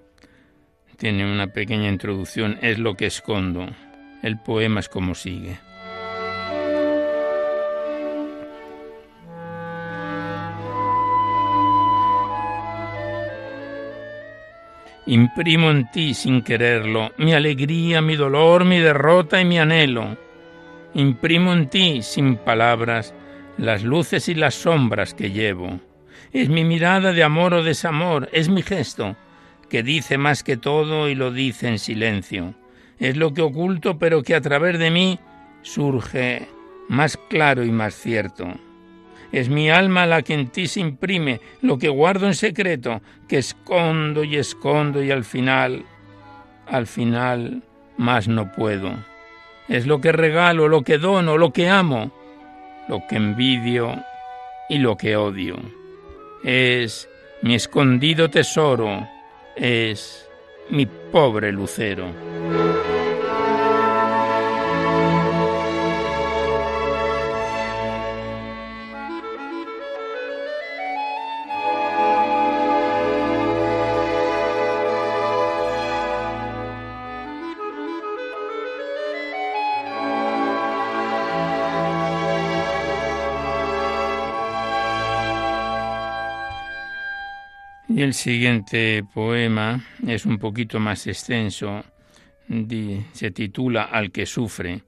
Tiene 0.95 1.29
una 1.29 1.47
pequeña 1.47 1.89
introducción, 1.89 2.57
es 2.61 2.79
lo 2.79 2.95
que 2.95 3.07
escondo. 3.07 3.67
El 4.23 4.39
poema 4.39 4.79
es 4.79 4.87
como 4.87 5.13
sigue. 5.13 5.59
Imprimo 15.07 15.69
en 15.69 15.91
ti 15.91 16.13
sin 16.13 16.43
quererlo 16.43 17.11
mi 17.17 17.33
alegría, 17.33 18.01
mi 18.01 18.15
dolor, 18.15 18.63
mi 18.63 18.79
derrota 18.79 19.41
y 19.41 19.43
mi 19.43 19.59
anhelo. 19.59 20.17
Imprimo 20.93 21.51
en 21.51 21.69
ti 21.69 22.01
sin 22.01 22.37
palabras 22.37 23.13
las 23.57 23.83
luces 23.83 24.29
y 24.29 24.35
las 24.35 24.55
sombras 24.55 25.13
que 25.13 25.31
llevo 25.31 25.81
es 26.35 26.49
mi 26.49 26.65
mirada 26.65 27.13
de 27.13 27.23
amor 27.23 27.53
o 27.53 27.63
desamor, 27.63 28.27
es 28.33 28.49
mi 28.49 28.61
gesto, 28.61 29.15
que 29.69 29.83
dice 29.83 30.17
más 30.17 30.43
que 30.43 30.57
todo 30.57 31.07
y 31.07 31.15
lo 31.15 31.31
dice 31.31 31.69
en 31.69 31.79
silencio. 31.79 32.55
Es 32.99 33.15
lo 33.15 33.33
que 33.33 33.41
oculto 33.41 33.97
pero 33.97 34.21
que 34.21 34.35
a 34.35 34.41
través 34.41 34.77
de 34.77 34.91
mí 34.91 35.17
surge 35.61 36.45
más 36.89 37.17
claro 37.29 37.63
y 37.63 37.71
más 37.71 37.93
cierto. 37.95 38.47
Es 39.31 39.47
mi 39.47 39.69
alma 39.69 40.05
la 40.05 40.23
que 40.23 40.33
en 40.33 40.49
ti 40.49 40.67
se 40.67 40.81
imprime, 40.81 41.39
lo 41.61 41.77
que 41.77 41.87
guardo 41.87 42.27
en 42.27 42.35
secreto, 42.35 43.01
que 43.29 43.37
escondo 43.37 44.25
y 44.25 44.35
escondo 44.35 45.01
y 45.01 45.11
al 45.11 45.23
final, 45.23 45.85
al 46.67 46.85
final, 46.85 47.63
más 47.95 48.27
no 48.27 48.51
puedo. 48.51 48.91
Es 49.69 49.87
lo 49.87 50.01
que 50.01 50.11
regalo, 50.11 50.67
lo 50.67 50.81
que 50.81 50.97
dono, 50.97 51.37
lo 51.37 51.53
que 51.53 51.69
amo, 51.69 52.11
lo 52.89 53.07
que 53.07 53.15
envidio 53.15 54.03
y 54.67 54.79
lo 54.79 54.97
que 54.97 55.15
odio 55.15 55.84
es 56.45 57.09
mi 57.41 57.55
escondido 57.55 58.29
tesoro, 58.29 59.07
es 59.55 60.29
mi 60.69 60.85
pobre 60.85 61.51
lucero. 61.51 62.05
Y 87.95 88.01
el 88.01 88.13
siguiente 88.13 89.05
poema 89.13 89.85
es 90.05 90.25
un 90.25 90.37
poquito 90.37 90.81
más 90.81 91.07
extenso, 91.07 91.81
se 93.13 93.31
titula 93.31 93.83
Al 93.83 94.11
que 94.11 94.25
sufre 94.25 94.81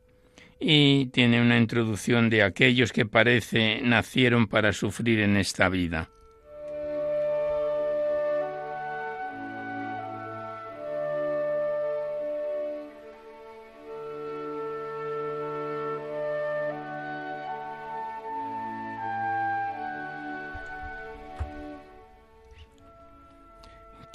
y 0.60 1.06
tiene 1.06 1.42
una 1.42 1.58
introducción 1.58 2.30
de 2.30 2.44
aquellos 2.44 2.92
que 2.92 3.06
parece 3.06 3.80
nacieron 3.82 4.48
para 4.48 4.74
sufrir 4.74 5.22
en 5.22 5.38
esta 5.38 5.70
vida. 5.70 6.10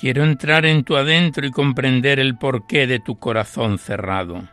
Quiero 0.03 0.25
entrar 0.25 0.67
en 0.67 0.83
tu 0.83 0.97
adentro 0.97 1.47
y 1.47 1.53
comprender 1.53 2.19
el 2.19 2.37
porqué 2.37 2.88
de 2.88 2.99
tu 2.99 3.21
corazón 3.21 3.79
cerrado. 3.79 4.49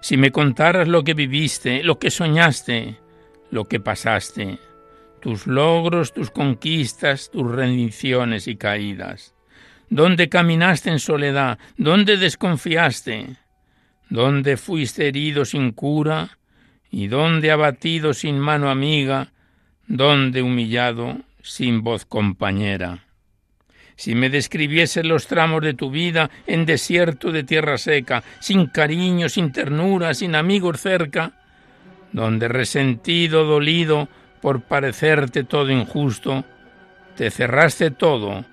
Si 0.00 0.16
me 0.16 0.32
contaras 0.32 0.88
lo 0.88 1.04
que 1.04 1.12
viviste, 1.12 1.82
lo 1.82 1.98
que 1.98 2.10
soñaste, 2.10 2.96
lo 3.50 3.66
que 3.66 3.78
pasaste, 3.78 4.58
tus 5.20 5.46
logros, 5.46 6.14
tus 6.14 6.30
conquistas, 6.30 7.30
tus 7.30 7.46
rendiciones 7.52 8.48
y 8.48 8.56
caídas. 8.56 9.34
¿Dónde 9.90 10.30
caminaste 10.30 10.88
en 10.88 10.98
soledad? 10.98 11.58
¿Dónde 11.76 12.16
desconfiaste? 12.16 13.36
¿Dónde 14.08 14.56
fuiste 14.56 15.08
herido 15.08 15.44
sin 15.44 15.72
cura? 15.72 16.38
¿Y 16.90 17.08
dónde 17.08 17.50
abatido 17.50 18.14
sin 18.14 18.38
mano 18.38 18.70
amiga? 18.70 19.30
¿Dónde 19.88 20.40
humillado 20.40 21.18
sin 21.42 21.82
voz 21.82 22.06
compañera? 22.06 23.05
Si 23.96 24.14
me 24.14 24.28
describieses 24.28 25.04
los 25.04 25.26
tramos 25.26 25.62
de 25.62 25.72
tu 25.72 25.90
vida 25.90 26.30
en 26.46 26.66
desierto 26.66 27.32
de 27.32 27.44
tierra 27.44 27.78
seca, 27.78 28.22
sin 28.40 28.66
cariño, 28.66 29.30
sin 29.30 29.52
ternura, 29.52 30.12
sin 30.12 30.34
amigos 30.34 30.80
cerca, 30.80 31.32
donde 32.12 32.46
resentido, 32.48 33.44
dolido 33.44 34.08
por 34.42 34.60
parecerte 34.60 35.44
todo 35.44 35.70
injusto, 35.70 36.44
te 37.16 37.30
cerraste 37.30 37.90
todo 37.90 38.44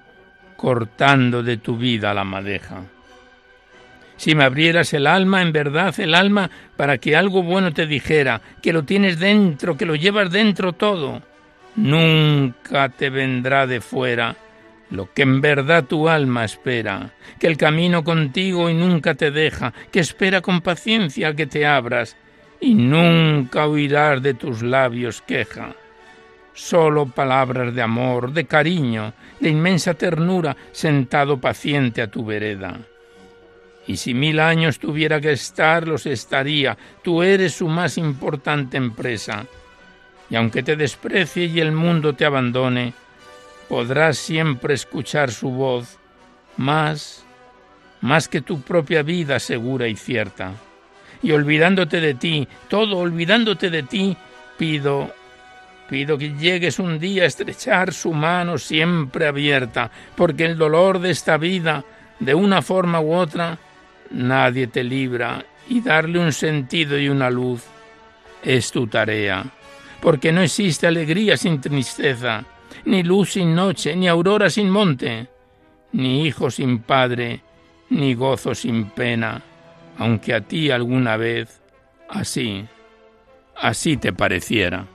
cortando 0.56 1.43
de 1.43 1.58
tu 1.58 1.75
vida 1.75 2.13
la 2.13 2.23
madeja. 2.23 2.84
Si 4.15 4.36
me 4.36 4.45
abrieras 4.45 4.93
el 4.93 5.08
alma, 5.08 5.41
en 5.41 5.51
verdad 5.51 5.93
el 5.99 6.15
alma, 6.15 6.49
para 6.77 6.97
que 6.99 7.17
algo 7.17 7.43
bueno 7.43 7.73
te 7.73 7.86
dijera, 7.86 8.39
que 8.62 8.71
lo 8.71 8.84
tienes 8.84 9.19
dentro, 9.19 9.75
que 9.75 9.86
lo 9.86 9.95
llevas 9.95 10.32
dentro 10.32 10.71
todo, 10.71 11.21
nunca 11.75 12.88
te 12.88 13.10
vendrá 13.10 13.67
de 13.67 13.82
fuera 13.82 14.38
lo 14.93 15.12
que 15.12 15.23
en 15.23 15.41
verdad 15.41 15.86
tu 15.86 16.08
alma 16.08 16.45
espera, 16.45 17.15
que 17.39 17.47
el 17.47 17.58
camino 17.58 18.03
contigo 18.03 18.69
y 18.69 18.75
nunca 18.75 19.15
te 19.15 19.32
deja, 19.32 19.73
que 19.91 19.99
espera 19.99 20.41
con 20.41 20.62
paciencia 20.62 21.36
que 21.36 21.47
te 21.47 21.65
abras, 21.65 22.15
y 22.62 22.75
nunca 22.75 23.65
oirás 23.65 24.21
de 24.21 24.36
tus 24.36 24.62
labios 24.62 25.23
queja. 25.23 25.73
Solo 26.53 27.08
palabras 27.08 27.73
de 27.73 27.82
amor, 27.82 28.34
de 28.34 28.45
cariño, 28.45 29.13
de 29.39 29.49
inmensa 29.49 29.95
ternura, 29.95 30.56
sentado 30.71 31.41
paciente 31.41 32.03
a 32.03 32.12
tu 32.12 32.23
vereda. 32.23 32.79
Y 33.88 33.97
si 33.97 34.13
mil 34.13 34.39
años 34.39 34.77
tuviera 34.77 35.19
que 35.19 35.32
estar, 35.32 35.88
los 35.88 36.06
estaría, 36.06 36.77
tú 37.01 37.23
eres 37.23 37.56
su 37.56 37.67
más 37.67 37.97
importante 37.97 38.77
empresa. 38.77 39.47
Y 40.29 40.36
aunque 40.36 40.62
te 40.62 40.75
desprecie 40.75 41.45
y 41.45 41.60
el 41.60 41.71
mundo 41.71 42.13
te 42.13 42.25
abandone, 42.25 42.93
podrás 43.73 44.19
siempre 44.19 44.75
escuchar 44.75 45.31
su 45.31 45.49
voz, 45.49 45.97
más, 46.57 47.25
más 48.01 48.27
que 48.27 48.39
tu 48.39 48.62
propia 48.62 49.01
vida 49.01 49.39
segura 49.39 49.88
y 49.88 49.95
cierta. 49.95 50.51
Y 51.23 51.31
olvidándote 51.31 51.99
de 51.99 52.13
ti, 52.13 52.47
todo 52.67 52.99
olvidándote 52.99 53.71
de 53.71 53.81
ti, 53.81 54.15
pido, 54.59 55.12
pido 55.89 56.19
que 56.19 56.36
llegues 56.36 56.77
un 56.77 56.99
día 56.99 57.23
a 57.23 57.25
estrechar 57.25 57.93
su 57.93 58.13
mano 58.13 58.59
siempre 58.59 59.25
abierta, 59.25 59.89
porque 60.15 60.45
el 60.45 60.55
dolor 60.55 60.99
de 60.99 61.09
esta 61.09 61.38
vida, 61.38 61.83
de 62.19 62.36
una 62.36 62.62
forma 62.62 63.01
u 63.01 63.12
otra, 63.12 63.57
nadie 64.12 64.67
te 64.67 64.83
libra, 64.83 65.43
y 65.67 65.81
darle 65.81 66.19
un 66.19 66.31
sentido 66.31 66.99
y 66.99 67.09
una 67.09 67.31
luz 67.31 67.63
es 68.43 68.71
tu 68.71 68.86
tarea, 68.86 69.43
porque 69.99 70.31
no 70.31 70.43
existe 70.43 70.86
alegría 70.86 71.38
sin 71.38 71.59
tristeza, 71.59 72.45
ni 72.86 73.03
luz 73.03 73.31
sin 73.31 73.55
noche, 73.55 73.95
ni 73.95 74.07
aurora 74.07 74.49
sin 74.49 74.69
monte, 74.69 75.27
ni 75.91 76.25
hijo 76.25 76.49
sin 76.49 76.79
padre, 76.79 77.41
ni 77.89 78.13
gozo 78.15 78.55
sin 78.55 78.89
pena, 78.89 79.41
aunque 79.97 80.33
a 80.33 80.41
ti 80.41 80.71
alguna 80.71 81.17
vez 81.17 81.62
así, 82.09 82.65
así 83.55 83.97
te 83.97 84.13
pareciera. 84.13 84.88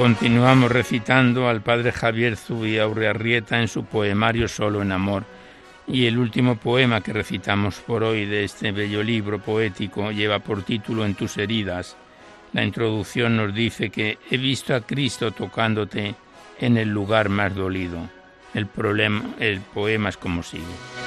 Continuamos 0.00 0.72
recitando 0.72 1.46
al 1.46 1.60
padre 1.60 1.92
Javier 1.92 2.34
Zubiaurriarrieta 2.34 3.60
en 3.60 3.68
su 3.68 3.84
poemario 3.84 4.48
Solo 4.48 4.80
en 4.80 4.92
Amor. 4.92 5.24
Y 5.86 6.06
el 6.06 6.16
último 6.16 6.56
poema 6.56 7.02
que 7.02 7.12
recitamos 7.12 7.80
por 7.80 8.02
hoy 8.02 8.24
de 8.24 8.44
este 8.44 8.72
bello 8.72 9.02
libro 9.02 9.40
poético 9.40 10.10
lleva 10.10 10.38
por 10.38 10.62
título 10.62 11.04
En 11.04 11.14
tus 11.14 11.36
heridas. 11.36 11.98
La 12.54 12.64
introducción 12.64 13.36
nos 13.36 13.54
dice 13.54 13.90
que 13.90 14.16
he 14.30 14.38
visto 14.38 14.74
a 14.74 14.80
Cristo 14.80 15.32
tocándote 15.32 16.14
en 16.58 16.78
el 16.78 16.88
lugar 16.88 17.28
más 17.28 17.54
dolido. 17.54 18.08
El, 18.54 18.68
problema, 18.68 19.34
el 19.38 19.60
poema 19.60 20.08
es 20.08 20.16
como 20.16 20.42
sigue. 20.42 20.99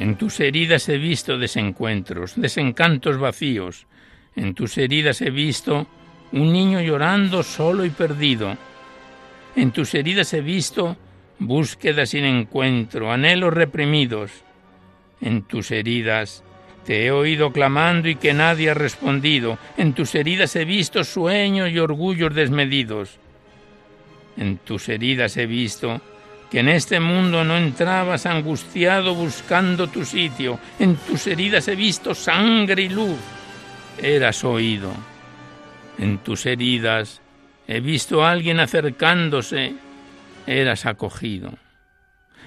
En 0.00 0.16
tus 0.16 0.40
heridas 0.40 0.88
he 0.88 0.96
visto 0.96 1.36
desencuentros, 1.36 2.32
desencantos 2.34 3.18
vacíos. 3.18 3.86
En 4.34 4.54
tus 4.54 4.78
heridas 4.78 5.20
he 5.20 5.28
visto 5.28 5.86
un 6.32 6.50
niño 6.54 6.80
llorando 6.80 7.42
solo 7.42 7.84
y 7.84 7.90
perdido. 7.90 8.56
En 9.56 9.72
tus 9.72 9.94
heridas 9.94 10.32
he 10.32 10.40
visto 10.40 10.96
búsquedas 11.38 12.08
sin 12.08 12.24
encuentro, 12.24 13.12
anhelos 13.12 13.52
reprimidos. 13.52 14.32
En 15.20 15.42
tus 15.42 15.70
heridas 15.70 16.44
te 16.86 17.04
he 17.04 17.10
oído 17.10 17.52
clamando 17.52 18.08
y 18.08 18.14
que 18.14 18.32
nadie 18.32 18.70
ha 18.70 18.74
respondido. 18.74 19.58
En 19.76 19.92
tus 19.92 20.14
heridas 20.14 20.56
he 20.56 20.64
visto 20.64 21.04
sueños 21.04 21.70
y 21.70 21.78
orgullos 21.78 22.34
desmedidos. 22.34 23.18
En 24.38 24.56
tus 24.56 24.88
heridas 24.88 25.36
he 25.36 25.44
visto 25.44 26.00
que 26.50 26.60
en 26.60 26.68
este 26.68 26.98
mundo 26.98 27.44
no 27.44 27.56
entrabas 27.56 28.26
angustiado 28.26 29.14
buscando 29.14 29.86
tu 29.86 30.04
sitio. 30.04 30.58
En 30.80 30.96
tus 30.96 31.28
heridas 31.28 31.68
he 31.68 31.76
visto 31.76 32.14
sangre 32.14 32.82
y 32.82 32.88
luz. 32.88 33.18
Eras 33.96 34.42
oído. 34.42 34.92
En 35.98 36.18
tus 36.18 36.46
heridas 36.46 37.20
he 37.68 37.80
visto 37.80 38.24
a 38.24 38.32
alguien 38.32 38.58
acercándose. 38.58 39.74
Eras 40.44 40.86
acogido. 40.86 41.52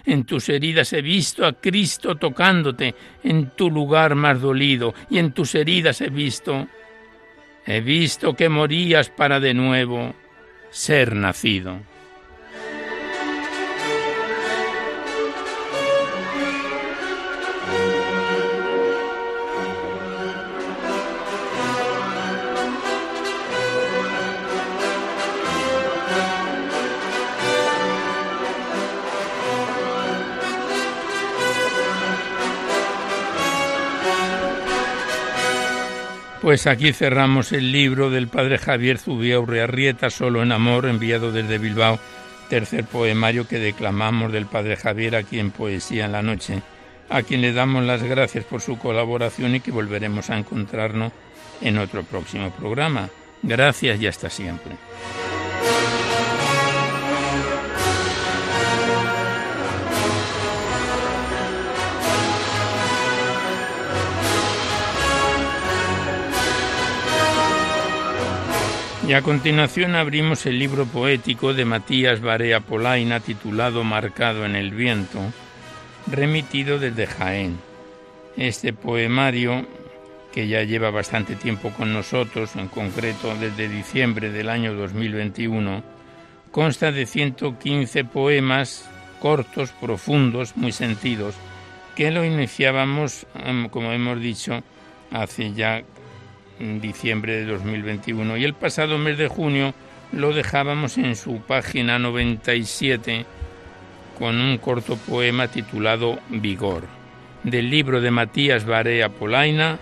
En 0.05 0.25
tus 0.25 0.49
heridas 0.49 0.91
he 0.91 1.01
visto 1.01 1.45
a 1.45 1.53
Cristo 1.53 2.17
tocándote 2.17 2.93
en 3.23 3.51
tu 3.51 3.71
lugar 3.71 4.15
más 4.15 4.41
dolido. 4.41 4.93
Y 5.09 5.17
en 5.17 5.31
tus 5.31 5.55
heridas 5.55 6.01
he 6.01 6.09
visto, 6.09 6.67
he 7.65 7.79
visto 7.79 8.35
que 8.35 8.49
morías 8.49 9.09
para 9.09 9.39
de 9.39 9.53
nuevo 9.53 10.13
ser 10.71 11.15
nacido. 11.15 11.92
Pues 36.43 36.67
aquí 36.67 36.91
cerramos 36.91 37.53
el 37.53 37.71
libro 37.71 38.09
del 38.09 38.27
padre 38.27 38.57
Javier 38.57 38.97
Zubiaurriarrieta, 38.97 40.09
Solo 40.09 40.43
en 40.43 40.51
Amor, 40.51 40.87
enviado 40.87 41.31
desde 41.31 41.57
Bilbao, 41.57 41.99
tercer 42.49 42.83
poemario 42.83 43.47
que 43.47 43.59
declamamos 43.59 44.33
del 44.33 44.45
padre 44.45 44.75
Javier 44.75 45.15
aquí 45.15 45.39
en 45.39 45.51
Poesía 45.51 46.03
en 46.03 46.11
la 46.11 46.21
Noche, 46.21 46.61
a 47.09 47.23
quien 47.23 47.39
le 47.39 47.53
damos 47.53 47.85
las 47.85 48.03
gracias 48.03 48.43
por 48.43 48.59
su 48.59 48.77
colaboración 48.77 49.55
y 49.55 49.61
que 49.61 49.71
volveremos 49.71 50.29
a 50.29 50.37
encontrarnos 50.37 51.13
en 51.61 51.77
otro 51.77 52.03
próximo 52.03 52.51
programa. 52.51 53.07
Gracias 53.41 54.01
y 54.01 54.07
hasta 54.07 54.29
siempre. 54.29 54.73
Y 69.05 69.11
a 69.11 69.21
continuación 69.21 69.95
abrimos 69.95 70.45
el 70.45 70.57
libro 70.57 70.85
poético 70.85 71.53
de 71.53 71.65
Matías 71.65 72.21
Barea 72.21 72.61
Polaina 72.61 73.19
titulado 73.19 73.83
Marcado 73.83 74.45
en 74.45 74.55
el 74.55 74.71
viento, 74.71 75.19
remitido 76.07 76.79
desde 76.79 77.07
Jaén. 77.07 77.59
Este 78.37 78.71
poemario, 78.71 79.67
que 80.31 80.47
ya 80.47 80.63
lleva 80.63 80.89
bastante 80.89 81.35
tiempo 81.35 81.71
con 81.71 81.91
nosotros, 81.91 82.55
en 82.55 82.69
concreto 82.69 83.35
desde 83.35 83.67
diciembre 83.67 84.31
del 84.31 84.47
año 84.47 84.73
2021, 84.73 85.83
consta 86.51 86.93
de 86.93 87.05
115 87.05 88.05
poemas 88.05 88.89
cortos, 89.19 89.71
profundos, 89.71 90.55
muy 90.55 90.71
sentidos, 90.71 91.35
que 91.95 92.09
lo 92.09 92.23
iniciábamos, 92.23 93.27
em, 93.35 93.67
como 93.67 93.91
hemos 93.91 94.21
dicho, 94.21 94.63
hace 95.11 95.51
ya 95.51 95.83
diciembre 96.59 97.33
de 97.33 97.45
2021 97.45 98.37
y 98.37 98.43
el 98.43 98.53
pasado 98.53 98.97
mes 98.97 99.17
de 99.17 99.27
junio 99.27 99.73
lo 100.11 100.33
dejábamos 100.33 100.97
en 100.97 101.15
su 101.15 101.41
página 101.41 101.99
97 101.99 103.25
con 104.17 104.39
un 104.39 104.57
corto 104.57 104.95
poema 104.95 105.47
titulado 105.47 106.19
Vigor, 106.29 106.83
del 107.43 107.69
libro 107.69 107.99
de 107.99 108.11
Matías 108.11 108.65
Barea 108.65 109.09
Polaina, 109.09 109.79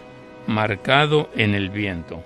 Marcado 0.48 1.30
en 1.36 1.54
el 1.54 1.70
viento. 1.70 2.24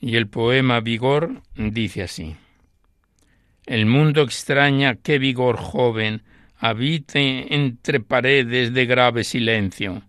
Y 0.00 0.14
el 0.14 0.28
poema 0.28 0.80
Vigor 0.80 1.42
dice 1.56 2.04
así. 2.04 2.36
El 3.66 3.86
mundo 3.86 4.22
extraña 4.22 4.94
qué 4.94 5.18
vigor 5.18 5.56
joven 5.56 6.22
habite 6.56 7.52
entre 7.52 7.98
paredes 7.98 8.72
de 8.72 8.86
grave 8.86 9.24
silencio, 9.24 10.02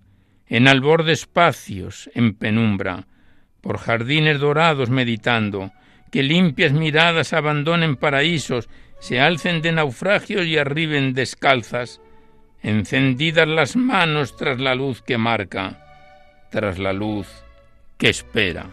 en 0.47 0.67
albor 0.67 1.03
de 1.03 1.13
espacios, 1.13 2.09
en 2.13 2.35
penumbra, 2.35 3.07
por 3.61 3.79
jardines 3.79 4.39
dorados 4.39 4.91
meditando, 4.91 5.71
que 6.11 6.21
limpias 6.21 6.71
miradas 6.71 7.33
abandonen 7.33 7.95
paraísos, 7.95 8.69
se 8.99 9.19
alcen 9.19 9.61
de 9.63 9.71
naufragios 9.71 10.45
y 10.45 10.57
arriben 10.57 11.13
descalzas, 11.13 11.99
encendidas 12.61 13.47
las 13.47 13.75
manos 13.75 14.37
tras 14.37 14.59
la 14.59 14.75
luz 14.75 15.01
que 15.01 15.17
marca, 15.17 15.83
tras 16.51 16.77
la 16.77 16.93
luz 16.93 17.27
que 17.97 18.09
espera. 18.09 18.69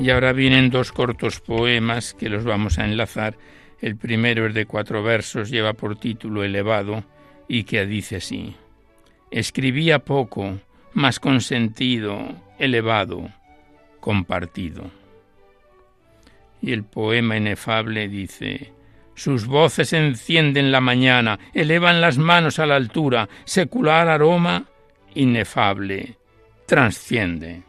Y 0.00 0.10
ahora 0.10 0.32
vienen 0.32 0.70
dos 0.70 0.92
cortos 0.92 1.40
poemas 1.40 2.14
que 2.14 2.28
los 2.28 2.44
vamos 2.44 2.78
a 2.78 2.84
enlazar. 2.84 3.36
El 3.80 3.96
primero 3.96 4.46
es 4.46 4.54
de 4.54 4.64
cuatro 4.64 5.02
versos, 5.02 5.50
lleva 5.50 5.72
por 5.72 5.98
título 5.98 6.44
Elevado 6.44 7.04
y 7.48 7.64
que 7.64 7.84
dice 7.84 8.16
así. 8.16 8.54
Escribía 9.30 9.98
poco, 9.98 10.60
más 10.94 11.18
consentido, 11.18 12.36
elevado, 12.58 13.28
compartido. 13.98 14.90
Y 16.62 16.72
el 16.72 16.84
poema 16.84 17.36
inefable 17.36 18.08
dice, 18.08 18.72
sus 19.14 19.46
voces 19.46 19.92
encienden 19.92 20.70
la 20.70 20.80
mañana, 20.80 21.40
elevan 21.52 22.00
las 22.00 22.18
manos 22.18 22.60
a 22.60 22.66
la 22.66 22.76
altura, 22.76 23.28
secular 23.44 24.08
aroma 24.08 24.64
inefable, 25.14 26.16
transciende. 26.66 27.67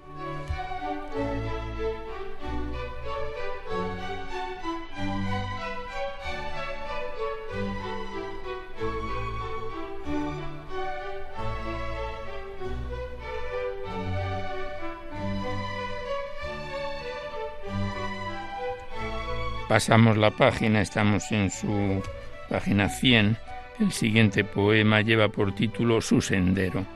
Pasamos 19.70 20.18
la 20.18 20.32
página, 20.32 20.82
estamos 20.82 21.32
en 21.32 21.52
su 21.52 22.02
página 22.50 22.90
100. 22.90 23.38
El 23.80 23.92
siguiente 23.92 24.44
poema 24.44 25.02
lleva 25.02 25.30
por 25.30 25.54
título 25.54 26.02
Su 26.02 26.22
sendero 26.22 26.88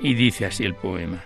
y 0.00 0.12
dice 0.12 0.44
así 0.44 0.64
el 0.64 0.74
poema. 0.74 1.24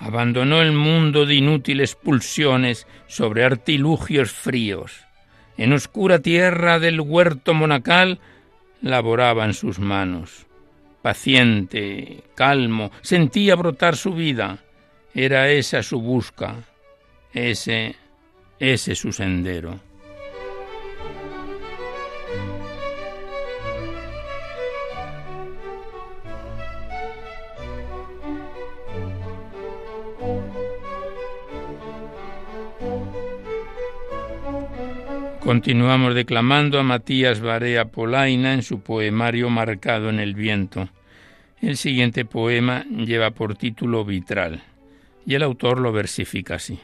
Abandonó 0.00 0.62
el 0.62 0.72
mundo 0.72 1.26
de 1.26 1.34
inútiles 1.34 1.94
pulsiones 1.94 2.86
sobre 3.06 3.44
artilugios 3.44 4.32
fríos. 4.32 5.04
En 5.58 5.74
oscura 5.74 6.20
tierra 6.20 6.78
del 6.78 7.02
huerto 7.02 7.52
monacal 7.52 8.18
laboraban 8.80 9.52
sus 9.52 9.78
manos 9.78 10.46
paciente, 11.02 12.22
calmo, 12.34 12.90
sentía 13.02 13.56
brotar 13.56 13.96
su 13.96 14.14
vida. 14.14 14.58
Era 15.14 15.50
esa 15.50 15.82
su 15.82 16.00
busca, 16.00 16.64
ese, 17.34 17.96
ese 18.58 18.94
su 18.94 19.12
sendero. 19.12 19.91
Continuamos 35.44 36.14
declamando 36.14 36.78
a 36.78 36.84
Matías 36.84 37.40
Barea 37.40 37.86
Polaina 37.86 38.54
en 38.54 38.62
su 38.62 38.78
poemario 38.78 39.50
Marcado 39.50 40.08
en 40.08 40.20
el 40.20 40.34
viento. 40.34 40.88
El 41.60 41.76
siguiente 41.76 42.24
poema 42.24 42.84
lleva 42.84 43.32
por 43.32 43.56
título 43.56 44.04
Vitral 44.04 44.62
y 45.26 45.34
el 45.34 45.42
autor 45.42 45.80
lo 45.80 45.90
versifica 45.90 46.54
así. 46.54 46.78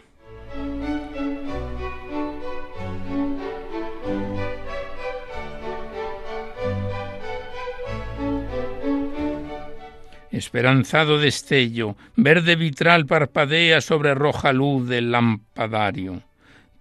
Esperanzado 10.32 11.20
destello, 11.20 11.96
verde 12.16 12.56
vitral 12.56 13.06
parpadea 13.06 13.80
sobre 13.80 14.14
roja 14.14 14.52
luz 14.52 14.88
del 14.88 15.12
lampadario 15.12 16.27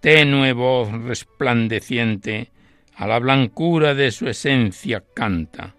tenue 0.00 0.52
voz 0.52 0.90
resplandeciente, 0.92 2.50
a 2.94 3.06
la 3.06 3.18
blancura 3.18 3.94
de 3.94 4.10
su 4.10 4.28
esencia 4.28 5.04
canta. 5.14 5.74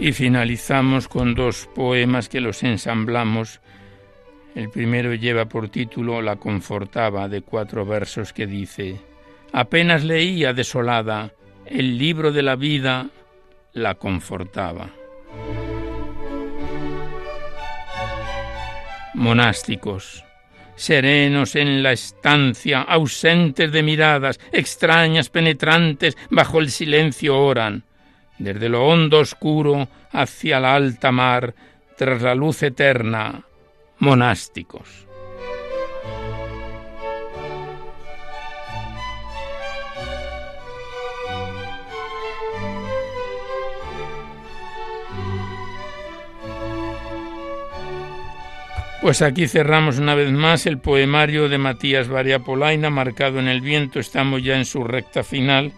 Y 0.00 0.12
finalizamos 0.12 1.08
con 1.08 1.34
dos 1.34 1.68
poemas 1.74 2.30
que 2.30 2.40
los 2.40 2.62
ensamblamos. 2.62 3.60
El 4.54 4.70
primero 4.70 5.12
lleva 5.12 5.44
por 5.44 5.68
título 5.68 6.22
La 6.22 6.36
confortaba 6.36 7.28
de 7.28 7.42
cuatro 7.42 7.84
versos 7.84 8.32
que 8.32 8.46
dice, 8.46 8.98
apenas 9.52 10.02
leía 10.02 10.54
desolada 10.54 11.32
el 11.66 11.98
libro 11.98 12.32
de 12.32 12.42
la 12.42 12.56
vida, 12.56 13.10
la 13.74 13.96
confortaba. 13.96 14.88
Monásticos, 19.12 20.24
serenos 20.76 21.56
en 21.56 21.82
la 21.82 21.92
estancia, 21.92 22.80
ausentes 22.80 23.70
de 23.70 23.82
miradas, 23.82 24.40
extrañas, 24.50 25.28
penetrantes, 25.28 26.16
bajo 26.30 26.58
el 26.58 26.70
silencio 26.70 27.38
oran 27.38 27.84
desde 28.40 28.70
lo 28.70 28.86
hondo 28.86 29.18
oscuro 29.18 29.86
hacia 30.12 30.58
la 30.58 30.74
alta 30.74 31.12
mar, 31.12 31.54
tras 31.96 32.22
la 32.22 32.34
luz 32.34 32.62
eterna, 32.62 33.42
monásticos. 33.98 35.06
Pues 49.02 49.22
aquí 49.22 49.48
cerramos 49.48 49.98
una 49.98 50.14
vez 50.14 50.30
más 50.30 50.66
el 50.66 50.78
poemario 50.78 51.48
de 51.48 51.58
Matías 51.58 52.08
Variapolaina, 52.08 52.90
marcado 52.90 53.38
en 53.38 53.48
el 53.48 53.60
viento. 53.60 53.98
Estamos 53.98 54.42
ya 54.42 54.56
en 54.56 54.66
su 54.66 54.84
recta 54.84 55.22
final 55.22 55.72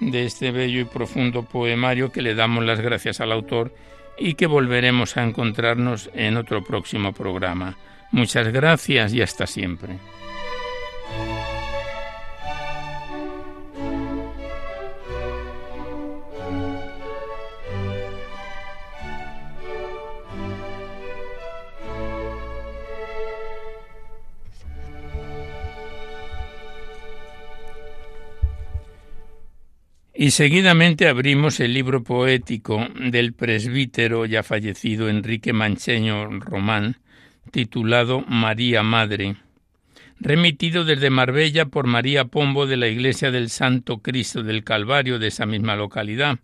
de 0.00 0.24
este 0.24 0.50
bello 0.50 0.80
y 0.80 0.84
profundo 0.84 1.42
poemario 1.42 2.12
que 2.12 2.22
le 2.22 2.34
damos 2.34 2.64
las 2.64 2.80
gracias 2.80 3.20
al 3.20 3.32
autor 3.32 3.74
y 4.18 4.34
que 4.34 4.46
volveremos 4.46 5.16
a 5.16 5.24
encontrarnos 5.24 6.10
en 6.14 6.36
otro 6.36 6.62
próximo 6.64 7.12
programa. 7.12 7.76
Muchas 8.10 8.48
gracias 8.48 9.12
y 9.12 9.22
hasta 9.22 9.46
siempre. 9.46 9.98
Y 30.20 30.32
seguidamente 30.32 31.06
abrimos 31.06 31.60
el 31.60 31.72
libro 31.72 32.02
poético 32.02 32.84
del 32.98 33.34
presbítero 33.34 34.26
ya 34.26 34.42
fallecido 34.42 35.08
Enrique 35.08 35.52
Mancheño 35.52 36.40
Román, 36.40 36.96
titulado 37.52 38.22
María 38.22 38.82
Madre, 38.82 39.36
remitido 40.18 40.84
desde 40.84 41.10
Marbella 41.10 41.66
por 41.66 41.86
María 41.86 42.24
Pombo 42.24 42.66
de 42.66 42.76
la 42.76 42.88
Iglesia 42.88 43.30
del 43.30 43.48
Santo 43.48 43.98
Cristo 43.98 44.42
del 44.42 44.64
Calvario 44.64 45.20
de 45.20 45.28
esa 45.28 45.46
misma 45.46 45.76
localidad. 45.76 46.40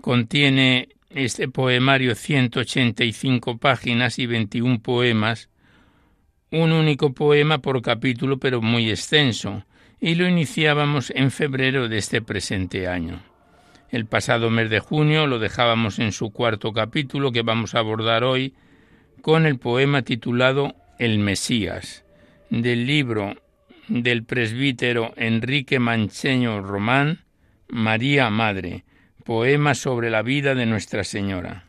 Contiene 0.00 0.88
este 1.08 1.46
poemario 1.46 2.16
185 2.16 3.58
páginas 3.58 4.18
y 4.18 4.26
21 4.26 4.80
poemas, 4.80 5.50
un 6.50 6.72
único 6.72 7.12
poema 7.12 7.58
por 7.58 7.80
capítulo 7.80 8.38
pero 8.38 8.60
muy 8.60 8.90
extenso, 8.90 9.62
y 10.02 10.16
lo 10.16 10.28
iniciábamos 10.28 11.12
en 11.14 11.30
febrero 11.30 11.88
de 11.88 11.96
este 11.96 12.20
presente 12.20 12.88
año. 12.88 13.22
El 13.88 14.04
pasado 14.06 14.50
mes 14.50 14.68
de 14.68 14.80
junio 14.80 15.28
lo 15.28 15.38
dejábamos 15.38 16.00
en 16.00 16.10
su 16.10 16.32
cuarto 16.32 16.72
capítulo 16.72 17.30
que 17.30 17.42
vamos 17.42 17.76
a 17.76 17.78
abordar 17.78 18.24
hoy 18.24 18.52
con 19.20 19.46
el 19.46 19.60
poema 19.60 20.02
titulado 20.02 20.74
El 20.98 21.20
Mesías, 21.20 22.04
del 22.50 22.84
libro 22.84 23.36
del 23.86 24.24
presbítero 24.24 25.14
Enrique 25.16 25.78
Mancheño 25.78 26.60
Román, 26.62 27.20
María 27.68 28.28
Madre, 28.28 28.82
poema 29.24 29.76
sobre 29.76 30.10
la 30.10 30.22
vida 30.22 30.56
de 30.56 30.66
Nuestra 30.66 31.04
Señora. 31.04 31.66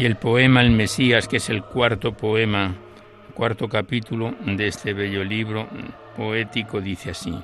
Y 0.00 0.06
el 0.06 0.16
poema 0.16 0.62
El 0.62 0.70
Mesías, 0.70 1.28
que 1.28 1.36
es 1.36 1.50
el 1.50 1.62
cuarto 1.62 2.14
poema, 2.14 2.74
cuarto 3.34 3.68
capítulo 3.68 4.34
de 4.46 4.66
este 4.66 4.94
bello 4.94 5.22
libro 5.22 5.68
poético, 6.16 6.80
dice 6.80 7.10
así. 7.10 7.38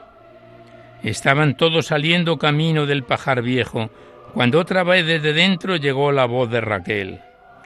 Estaban 1.02 1.58
todos 1.58 1.88
saliendo 1.88 2.38
camino 2.38 2.86
del 2.86 3.04
pajar 3.04 3.42
viejo, 3.42 3.90
cuando 4.32 4.58
otra 4.58 4.84
vez 4.84 5.04
desde 5.06 5.34
dentro 5.34 5.76
llegó 5.76 6.12
la 6.12 6.24
voz 6.24 6.50
de 6.50 6.62
Raquel. 6.62 7.20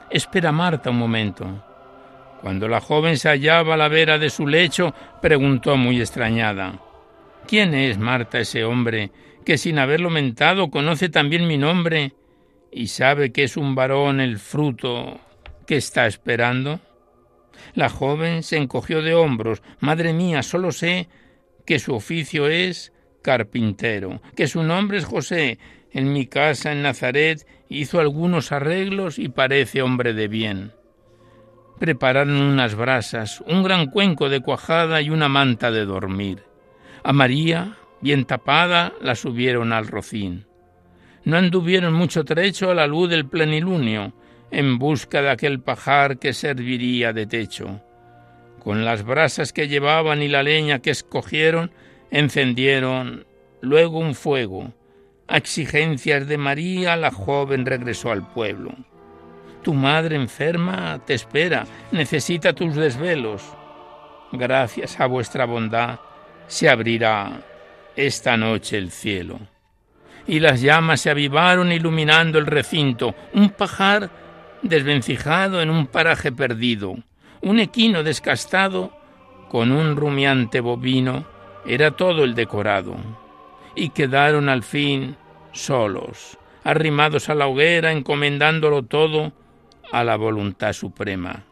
Espera 0.09 0.51
Marta 0.51 0.89
un 0.89 0.97
momento. 0.97 1.47
Cuando 2.41 2.67
la 2.67 2.81
joven 2.81 3.17
se 3.17 3.29
hallaba 3.29 3.75
a 3.75 3.77
la 3.77 3.87
vera 3.87 4.17
de 4.17 4.29
su 4.29 4.45
lecho, 4.45 4.93
preguntó 5.21 5.77
muy 5.77 6.01
extrañada. 6.01 6.81
¿Quién 7.47 7.73
es 7.73 7.97
Marta 7.97 8.39
ese 8.39 8.65
hombre 8.65 9.11
que 9.45 9.57
sin 9.57 9.79
haberlo 9.79 10.09
mentado 10.09 10.69
conoce 10.69 11.07
también 11.07 11.47
mi 11.47 11.57
nombre 11.57 12.11
y 12.71 12.87
sabe 12.87 13.31
que 13.31 13.43
es 13.43 13.57
un 13.57 13.75
varón 13.75 14.19
el 14.19 14.39
fruto 14.39 15.19
que 15.67 15.75
está 15.75 16.07
esperando? 16.07 16.79
La 17.73 17.89
joven 17.89 18.43
se 18.43 18.57
encogió 18.57 19.01
de 19.01 19.13
hombros. 19.13 19.61
Madre 19.79 20.13
mía, 20.13 20.41
solo 20.41 20.71
sé 20.71 21.09
que 21.65 21.79
su 21.79 21.93
oficio 21.93 22.47
es 22.47 22.93
carpintero, 23.21 24.21
que 24.35 24.47
su 24.47 24.63
nombre 24.63 24.97
es 24.97 25.05
José. 25.05 25.59
En 25.91 26.13
mi 26.13 26.25
casa 26.25 26.71
en 26.71 26.83
Nazaret 26.83 27.45
hizo 27.67 27.99
algunos 27.99 28.51
arreglos 28.51 29.19
y 29.19 29.27
parece 29.27 29.81
hombre 29.81 30.13
de 30.13 30.29
bien. 30.29 30.71
Prepararon 31.79 32.41
unas 32.41 32.75
brasas, 32.75 33.41
un 33.41 33.63
gran 33.63 33.87
cuenco 33.87 34.29
de 34.29 34.39
cuajada 34.39 35.01
y 35.01 35.09
una 35.09 35.27
manta 35.27 35.71
de 35.71 35.85
dormir. 35.85 36.43
A 37.03 37.11
María, 37.11 37.77
bien 37.99 38.25
tapada, 38.25 38.93
la 39.01 39.15
subieron 39.15 39.73
al 39.73 39.87
rocín 39.87 40.45
no 41.23 41.37
anduvieron 41.37 41.93
mucho 41.93 42.23
trecho 42.23 42.71
a 42.71 42.75
la 42.75 42.87
luz 42.87 43.09
del 43.09 43.25
plenilunio, 43.25 44.13
en 44.49 44.79
busca 44.79 45.21
de 45.21 45.29
aquel 45.29 45.61
pajar 45.61 46.17
que 46.17 46.33
serviría 46.33 47.13
de 47.13 47.25
techo. 47.25 47.81
Con 48.59 48.85
las 48.85 49.03
brasas 49.03 49.53
que 49.53 49.67
llevaban 49.67 50.21
y 50.21 50.27
la 50.27 50.43
leña 50.43 50.79
que 50.79 50.91
escogieron, 50.91 51.71
encendieron 52.09 53.25
luego 53.61 53.99
un 53.99 54.13
fuego. 54.15 54.73
A 55.27 55.37
exigencias 55.37 56.27
de 56.27 56.37
María, 56.37 56.97
la 56.97 57.11
joven 57.11 57.65
regresó 57.65 58.11
al 58.11 58.27
pueblo. 58.33 58.73
Tu 59.63 59.73
madre 59.73 60.15
enferma 60.15 61.01
te 61.05 61.13
espera, 61.13 61.65
necesita 61.91 62.53
tus 62.53 62.75
desvelos. 62.75 63.43
Gracias 64.31 64.99
a 64.99 65.05
vuestra 65.05 65.45
bondad 65.45 65.99
se 66.47 66.67
abrirá 66.67 67.41
esta 67.95 68.35
noche 68.35 68.77
el 68.77 68.91
cielo 68.91 69.39
y 70.27 70.39
las 70.39 70.61
llamas 70.61 71.01
se 71.01 71.09
avivaron 71.09 71.71
iluminando 71.71 72.39
el 72.39 72.45
recinto, 72.45 73.15
un 73.33 73.49
pajar 73.49 74.09
desvencijado 74.61 75.61
en 75.61 75.69
un 75.69 75.87
paraje 75.87 76.31
perdido, 76.31 76.97
un 77.41 77.59
equino 77.59 78.03
descastado 78.03 78.91
con 79.49 79.71
un 79.71 79.95
rumiante 79.95 80.59
bovino, 80.59 81.25
era 81.65 81.91
todo 81.91 82.23
el 82.23 82.35
decorado. 82.35 82.95
Y 83.75 83.89
quedaron 83.89 84.49
al 84.49 84.63
fin 84.63 85.15
solos, 85.51 86.37
arrimados 86.63 87.29
a 87.29 87.35
la 87.35 87.47
hoguera, 87.47 87.91
encomendándolo 87.91 88.83
todo 88.83 89.33
a 89.91 90.03
la 90.03 90.15
voluntad 90.15 90.73
suprema. 90.73 91.43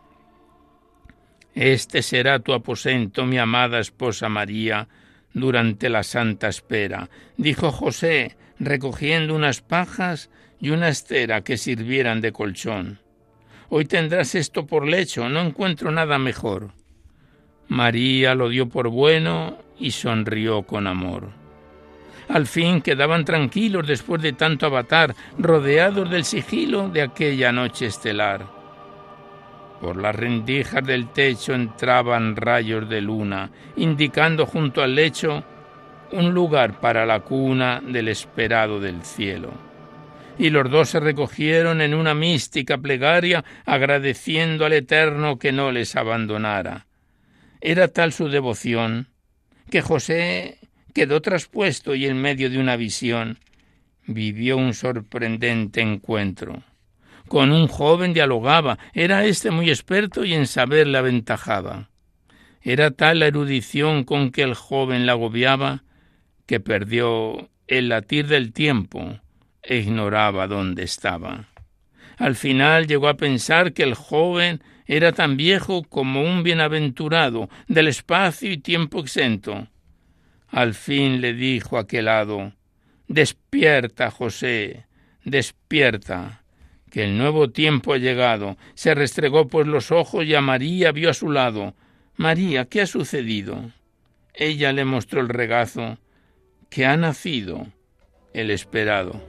Este 1.55 2.01
será 2.01 2.39
tu 2.39 2.53
aposento, 2.53 3.25
mi 3.25 3.37
amada 3.37 3.79
esposa 3.79 4.29
María, 4.29 4.87
durante 5.33 5.89
la 5.89 6.03
santa 6.03 6.47
espera, 6.47 7.09
dijo 7.37 7.71
José, 7.71 8.37
recogiendo 8.59 9.35
unas 9.35 9.61
pajas 9.61 10.29
y 10.59 10.69
una 10.69 10.89
estera 10.89 11.41
que 11.41 11.57
sirvieran 11.57 12.21
de 12.21 12.31
colchón. 12.31 12.99
Hoy 13.69 13.85
tendrás 13.85 14.35
esto 14.35 14.65
por 14.65 14.87
lecho, 14.87 15.29
no 15.29 15.41
encuentro 15.41 15.91
nada 15.91 16.19
mejor. 16.19 16.71
María 17.67 18.35
lo 18.35 18.49
dio 18.49 18.67
por 18.67 18.89
bueno 18.89 19.57
y 19.79 19.91
sonrió 19.91 20.63
con 20.63 20.87
amor. 20.87 21.29
Al 22.27 22.45
fin 22.45 22.81
quedaban 22.81 23.25
tranquilos 23.25 23.87
después 23.87 24.21
de 24.21 24.33
tanto 24.33 24.65
avatar, 24.65 25.15
rodeados 25.37 26.09
del 26.09 26.25
sigilo 26.25 26.89
de 26.89 27.01
aquella 27.01 27.51
noche 27.51 27.87
estelar. 27.87 28.45
Por 29.81 29.97
las 29.97 30.15
rendijas 30.15 30.83
del 30.83 31.07
techo 31.11 31.53
entraban 31.53 32.35
rayos 32.35 32.89
de 32.89 33.01
luna, 33.01 33.49
indicando 33.77 34.45
junto 34.45 34.81
al 34.81 34.93
lecho 34.93 35.43
un 36.11 36.33
lugar 36.33 36.79
para 36.79 37.05
la 37.05 37.21
cuna 37.21 37.81
del 37.85 38.07
esperado 38.07 38.79
del 38.79 39.03
cielo. 39.03 39.51
Y 40.37 40.49
los 40.49 40.69
dos 40.71 40.89
se 40.89 40.99
recogieron 40.99 41.81
en 41.81 41.93
una 41.93 42.13
mística 42.13 42.77
plegaria 42.77 43.43
agradeciendo 43.65 44.65
al 44.65 44.73
Eterno 44.73 45.37
que 45.37 45.51
no 45.51 45.71
les 45.71 45.95
abandonara. 45.95 46.87
Era 47.61 47.89
tal 47.89 48.13
su 48.13 48.29
devoción 48.29 49.09
que 49.69 49.81
José 49.81 50.59
quedó 50.93 51.21
traspuesto 51.21 51.93
y 51.93 52.05
en 52.05 52.21
medio 52.21 52.49
de 52.49 52.57
una 52.57 52.77
visión 52.77 53.39
vivió 54.05 54.57
un 54.57 54.73
sorprendente 54.73 55.81
encuentro. 55.81 56.63
Con 57.27 57.51
un 57.51 57.67
joven 57.67 58.13
dialogaba, 58.13 58.79
era 58.93 59.25
éste 59.25 59.51
muy 59.51 59.69
experto 59.69 60.25
y 60.25 60.33
en 60.33 60.47
saber 60.47 60.87
le 60.87 60.97
aventajaba. 60.97 61.89
Era 62.61 62.91
tal 62.91 63.19
la 63.19 63.27
erudición 63.27 64.03
con 64.03 64.31
que 64.31 64.41
el 64.41 64.55
joven 64.55 65.05
la 65.05 65.11
agobiaba 65.11 65.83
que 66.49 66.59
perdió 66.59 67.47
el 67.67 67.89
latir 67.89 68.25
del 68.25 68.53
tiempo 68.53 69.19
e 69.61 69.77
ignoraba 69.77 70.47
dónde 70.47 70.81
estaba. 70.81 71.49
Al 72.17 72.35
final 72.35 72.87
llegó 72.87 73.07
a 73.07 73.17
pensar 73.17 73.71
que 73.71 73.83
el 73.83 73.93
joven 73.93 74.63
era 74.87 75.11
tan 75.11 75.37
viejo 75.37 75.83
como 75.83 76.23
un 76.23 76.41
bienaventurado 76.41 77.51
del 77.67 77.87
espacio 77.87 78.51
y 78.51 78.57
tiempo 78.57 78.99
exento. 78.99 79.67
Al 80.47 80.73
fin 80.73 81.21
le 81.21 81.35
dijo 81.35 81.77
aquel 81.77 82.05
lado 82.05 82.53
Despierta, 83.07 84.09
José, 84.09 84.87
despierta, 85.23 86.41
que 86.89 87.03
el 87.03 87.15
nuevo 87.15 87.51
tiempo 87.51 87.93
ha 87.93 87.99
llegado. 87.99 88.57
Se 88.73 88.95
restregó 88.95 89.47
pues 89.47 89.67
los 89.67 89.91
ojos 89.91 90.25
y 90.25 90.33
a 90.33 90.41
María 90.41 90.91
vio 90.91 91.11
a 91.11 91.13
su 91.13 91.29
lado. 91.29 91.75
María, 92.15 92.65
¿qué 92.65 92.81
ha 92.81 92.87
sucedido? 92.87 93.71
Ella 94.33 94.73
le 94.73 94.83
mostró 94.83 95.21
el 95.21 95.29
regazo 95.29 95.99
que 96.69 96.85
ha 96.85 96.95
nacido 96.97 97.67
el 98.33 98.51
esperado. 98.51 99.21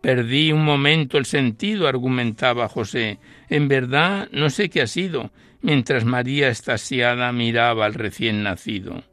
Perdí 0.00 0.50
un 0.52 0.64
momento 0.64 1.18
el 1.18 1.26
sentido, 1.26 1.86
argumentaba 1.86 2.68
José. 2.68 3.18
En 3.48 3.68
verdad 3.68 4.28
no 4.32 4.48
sé 4.48 4.70
qué 4.70 4.82
ha 4.82 4.86
sido, 4.86 5.30
mientras 5.60 6.04
María 6.04 6.48
estasiada 6.48 7.32
miraba 7.32 7.84
al 7.84 7.94
recién 7.94 8.42
nacido. 8.42 9.04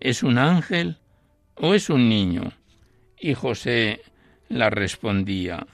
¿Es 0.00 0.22
un 0.22 0.38
ángel 0.38 0.98
o 1.54 1.74
es 1.74 1.88
un 1.88 2.08
niño? 2.08 2.52
Y 3.18 3.34
José 3.34 4.02
la 4.48 4.70
respondía. 4.70 5.66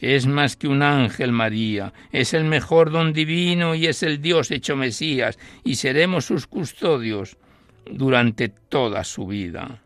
Es 0.00 0.26
más 0.26 0.56
que 0.56 0.68
un 0.68 0.82
ángel, 0.82 1.32
María, 1.32 1.92
es 2.12 2.34
el 2.34 2.44
mejor 2.44 2.90
don 2.90 3.12
divino 3.12 3.74
y 3.74 3.86
es 3.86 4.02
el 4.02 4.20
Dios 4.20 4.50
hecho 4.50 4.76
Mesías, 4.76 5.38
y 5.62 5.76
seremos 5.76 6.26
sus 6.26 6.46
custodios 6.46 7.36
durante 7.90 8.48
toda 8.48 9.04
su 9.04 9.26
vida. 9.26 9.82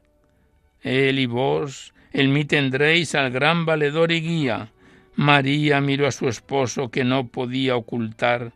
Él 0.83 1.19
y 1.19 1.27
vos, 1.27 1.93
en 2.13 2.33
mí 2.33 2.45
tendréis 2.45 3.15
al 3.15 3.31
gran 3.31 3.67
valedor 3.67 4.13
y 4.13 4.21
guía. 4.21 4.71
María 5.17 5.81
miró 5.81 6.07
a 6.07 6.13
su 6.13 6.29
esposo 6.29 6.91
que 6.91 7.05
no 7.05 7.29
podía 7.29 7.77
ocultar 7.77 8.53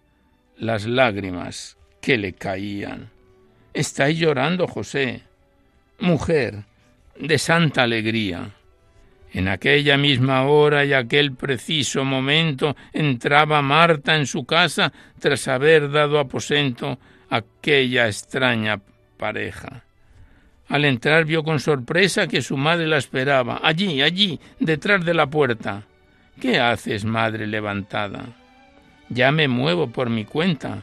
las 0.56 0.86
lágrimas 0.86 1.76
que 2.00 2.16
le 2.16 2.32
caían. 2.32 3.10
Estáis 3.74 4.18
llorando, 4.18 4.66
José. 4.66 5.22
Mujer, 5.98 6.64
de 7.18 7.38
santa 7.38 7.82
alegría. 7.82 8.50
En 9.34 9.48
aquella 9.48 9.96
misma 9.96 10.44
hora 10.44 10.84
y 10.84 10.92
aquel 10.92 11.34
preciso 11.34 12.04
momento 12.04 12.76
entraba 12.92 13.62
Marta 13.62 14.14
en 14.16 14.26
su 14.26 14.44
casa 14.44 14.92
tras 15.18 15.48
haber 15.48 15.90
dado 15.90 16.18
aposento 16.18 16.98
a 17.30 17.36
aquella 17.36 18.06
extraña 18.08 18.80
pareja. 19.16 19.84
Al 20.68 20.84
entrar 20.84 21.24
vio 21.24 21.42
con 21.42 21.60
sorpresa 21.60 22.26
que 22.26 22.42
su 22.42 22.56
madre 22.56 22.86
la 22.86 22.98
esperaba, 22.98 23.60
allí, 23.62 24.02
allí, 24.02 24.38
detrás 24.60 25.04
de 25.04 25.14
la 25.14 25.26
puerta. 25.26 25.84
¿Qué 26.40 26.60
haces, 26.60 27.04
madre 27.04 27.46
levantada? 27.46 28.24
Ya 29.08 29.32
me 29.32 29.48
muevo 29.48 29.88
por 29.88 30.10
mi 30.10 30.24
cuenta. 30.24 30.82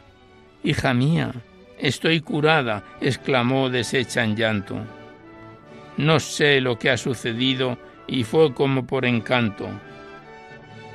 Hija 0.64 0.94
mía, 0.94 1.32
estoy 1.78 2.22
curada, 2.22 2.84
exclamó 3.02 3.70
deshecha 3.70 4.24
en 4.24 4.36
llanto. 4.36 4.78
No 5.98 6.20
sé 6.20 6.62
lo 6.62 6.78
que 6.78 6.90
ha 6.90 6.98
sucedido 6.98 7.78
y 8.10 8.24
fue 8.24 8.54
como 8.54 8.86
por 8.86 9.06
encanto. 9.06 9.70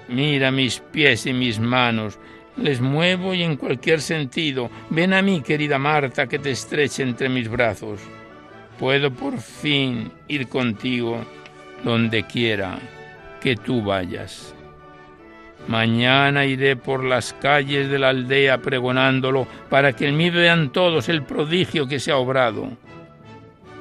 Mira 0.08 0.50
mis 0.50 0.80
pies 0.80 1.26
y 1.26 1.32
mis 1.32 1.58
manos, 1.58 2.18
les 2.56 2.80
muevo 2.80 3.34
y 3.34 3.42
en 3.42 3.56
cualquier 3.56 4.00
sentido. 4.00 4.70
Ven 4.90 5.12
a 5.12 5.22
mí, 5.22 5.40
querida 5.40 5.78
Marta, 5.78 6.26
que 6.26 6.38
te 6.38 6.50
estreche 6.50 7.02
entre 7.02 7.28
mis 7.28 7.48
brazos. 7.48 8.00
Puedo 8.78 9.10
por 9.10 9.38
fin 9.38 10.10
ir 10.28 10.48
contigo 10.48 11.24
donde 11.84 12.24
quiera 12.24 12.78
que 13.40 13.56
tú 13.56 13.82
vayas. 13.82 14.54
Mañana 15.68 16.44
iré 16.44 16.76
por 16.76 17.04
las 17.04 17.32
calles 17.32 17.88
de 17.88 17.98
la 17.98 18.10
aldea 18.10 18.58
pregonándolo 18.58 19.46
para 19.70 19.94
que 19.94 20.08
en 20.08 20.16
mí 20.16 20.28
vean 20.28 20.70
todos 20.70 21.08
el 21.08 21.22
prodigio 21.22 21.86
que 21.86 22.00
se 22.00 22.10
ha 22.10 22.16
obrado. 22.16 22.70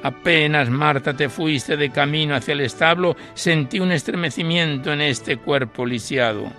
Apenas, 0.04 0.68
Marta, 0.68 1.16
te 1.16 1.30
fuiste 1.30 1.78
de 1.78 1.88
camino 1.88 2.34
hacia 2.34 2.52
el 2.52 2.60
establo, 2.60 3.16
sentí 3.32 3.80
un 3.80 3.90
estremecimiento 3.90 4.92
en 4.92 5.00
este 5.00 5.38
cuerpo 5.38 5.86
lisiado. 5.86 6.52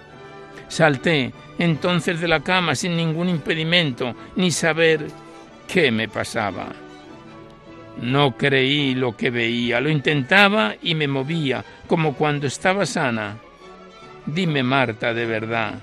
Salté 0.68 1.32
entonces 1.60 2.20
de 2.20 2.28
la 2.28 2.39
cama 2.39 2.74
sin 2.74 2.98
ningún 2.98 3.30
impedimento, 3.30 4.16
ni 4.36 4.50
saber 4.50 5.06
qué 5.72 5.91
me 5.91 6.08
pasaba. 6.08 6.70
No 8.02 8.36
creí 8.36 8.96
lo 8.96 9.16
que 9.16 9.30
veía, 9.30 9.80
lo 9.80 9.91
intentaba 9.91 10.74
y 10.82 10.96
me 10.96 11.08
movía, 11.08 11.64
como 11.86 12.16
cuando 12.16 12.48
estaba 12.48 12.88
sana. 12.88 13.38
Dime, 14.26 14.64
Marta, 14.64 15.14
de 15.14 15.28
verdad, 15.28 15.76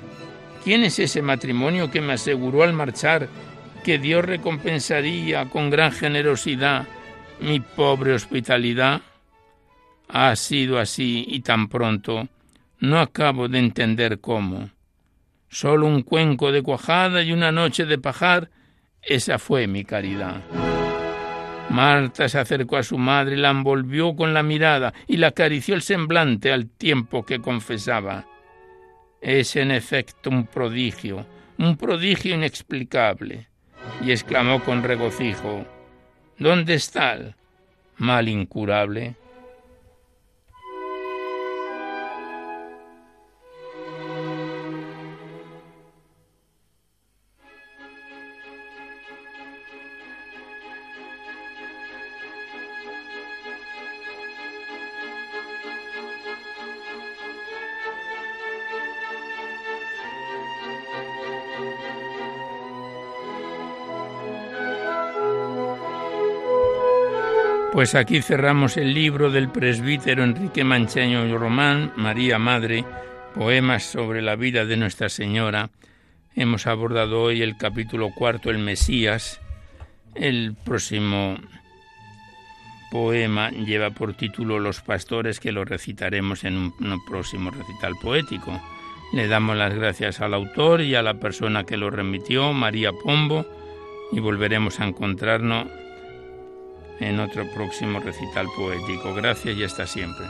¿quién 0.65 0.83
es 0.83 0.99
ese 0.99 1.23
matrimonio 1.23 1.93
que 1.93 2.01
me 2.01 2.15
aseguró 2.15 2.65
al 2.65 2.73
marchar 2.73 3.29
que 3.85 3.99
Dios 3.99 4.25
recompensaría 4.25 5.49
con 5.49 5.71
gran 5.71 5.93
generosidad 5.93 6.89
mi 7.43 7.59
pobre 7.59 8.15
hospitalidad 8.15 9.03
ha 10.09 10.37
sido 10.37 10.79
así 10.79 11.25
y 11.27 11.41
tan 11.41 11.69
pronto, 11.69 12.29
no 12.79 13.01
acabo 13.01 13.49
de 13.49 13.59
entender 13.59 14.21
cómo. 14.21 14.71
Solo 15.49 15.87
un 15.87 16.03
cuenco 16.03 16.53
de 16.53 16.63
cuajada 16.63 17.23
y 17.23 17.33
una 17.33 17.51
noche 17.51 17.85
de 17.85 17.99
pajar, 17.99 18.51
esa 19.03 19.39
fue 19.39 19.67
mi 19.67 19.85
caridad. 19.85 20.41
Marta 21.71 22.29
se 22.29 22.39
acercó 22.39 22.77
a 22.77 22.83
su 22.83 22.97
madre, 22.97 23.37
la 23.37 23.51
envolvió 23.51 24.15
con 24.15 24.35
la 24.35 24.43
mirada 24.43 24.95
y 25.07 25.17
la 25.17 25.29
acarició 25.29 25.75
el 25.75 25.83
semblante 25.83 26.53
al 26.53 26.69
tiempo 26.69 27.25
que 27.25 27.41
confesaba. 27.41 28.27
Es 29.21 29.57
en 29.57 29.71
efecto 29.71 30.31
un 30.31 30.47
prodigio, 30.47 31.27
un 31.59 31.77
prodigio 31.77 32.35
inexplicable. 32.35 33.49
Y 34.05 34.13
exclamó 34.13 34.63
con 34.63 34.83
regocijo 34.83 35.67
¿Dónde 36.43 36.75
está 36.75 37.13
el 37.13 37.35
mal 37.99 38.29
incurable? 38.29 39.15
Pues 67.83 67.97
aquí 67.97 68.23
cerramos 68.23 68.77
el 68.77 68.95
libro 68.95 69.33
del 69.33 69.49
presbítero 69.49 70.23
Enrique 70.23 70.63
Mancheño 70.63 71.37
Román, 71.37 71.93
María 71.97 72.39
Madre, 72.39 72.85
poemas 73.35 73.83
sobre 73.83 74.23
la 74.23 74.37
vida 74.37 74.65
de 74.65 74.77
Nuestra 74.77 75.09
Señora. 75.09 75.69
Hemos 76.37 76.69
abordado 76.69 77.21
hoy 77.21 77.43
el 77.43 77.57
capítulo 77.57 78.11
cuarto, 78.15 78.51
el 78.51 78.61
Mesías. 78.61 79.41
El 80.15 80.55
próximo 80.65 81.39
poema 82.93 83.51
lleva 83.51 83.91
por 83.91 84.15
título 84.15 84.61
Los 84.61 84.81
pastores, 84.81 85.41
que 85.41 85.51
lo 85.51 85.65
recitaremos 85.65 86.45
en 86.45 86.57
un, 86.57 86.75
un 86.79 87.05
próximo 87.05 87.51
recital 87.51 87.95
poético. 88.01 88.63
Le 89.13 89.27
damos 89.27 89.57
las 89.57 89.75
gracias 89.75 90.21
al 90.21 90.35
autor 90.35 90.83
y 90.83 90.95
a 90.95 91.03
la 91.03 91.15
persona 91.15 91.65
que 91.65 91.77
lo 91.77 91.91
remitió, 91.91 92.53
María 92.53 92.93
Pombo, 92.93 93.45
y 94.13 94.21
volveremos 94.21 94.79
a 94.79 94.87
encontrarnos 94.87 95.82
en 97.01 97.21
otro 97.21 97.49
próximo 97.53 98.01
recital 98.01 98.47
poético. 98.57 99.15
Gracias 99.15 99.57
y 99.57 99.65
hasta 99.65 99.87
siempre. 99.87 100.27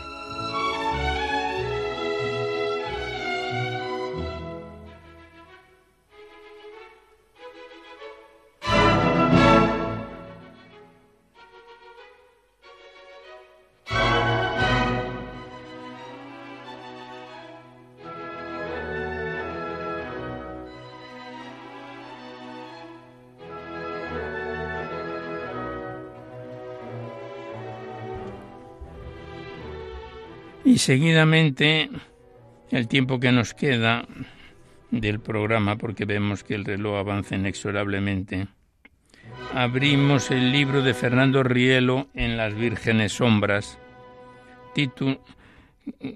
Y 30.73 30.79
seguidamente, 30.79 31.91
el 32.71 32.89
tiempo 32.89 33.21
que 33.21 33.31
nos 33.31 33.53
queda 33.53 34.09
del 34.91 35.21
programa, 35.21 35.77
porque 35.77 36.07
vemos 36.07 36.45
que 36.45 36.55
el 36.55 36.65
reloj 36.65 36.97
avanza 36.97 37.37
inexorablemente, 37.37 38.47
abrimos 39.53 40.31
el 40.31 40.51
libro 40.51 40.81
de 40.81 40.95
Fernando 40.95 41.43
Rielo 41.43 42.09
en 42.15 42.39
las 42.39 42.55
Vírgenes 42.55 43.13
Sombras, 43.13 43.79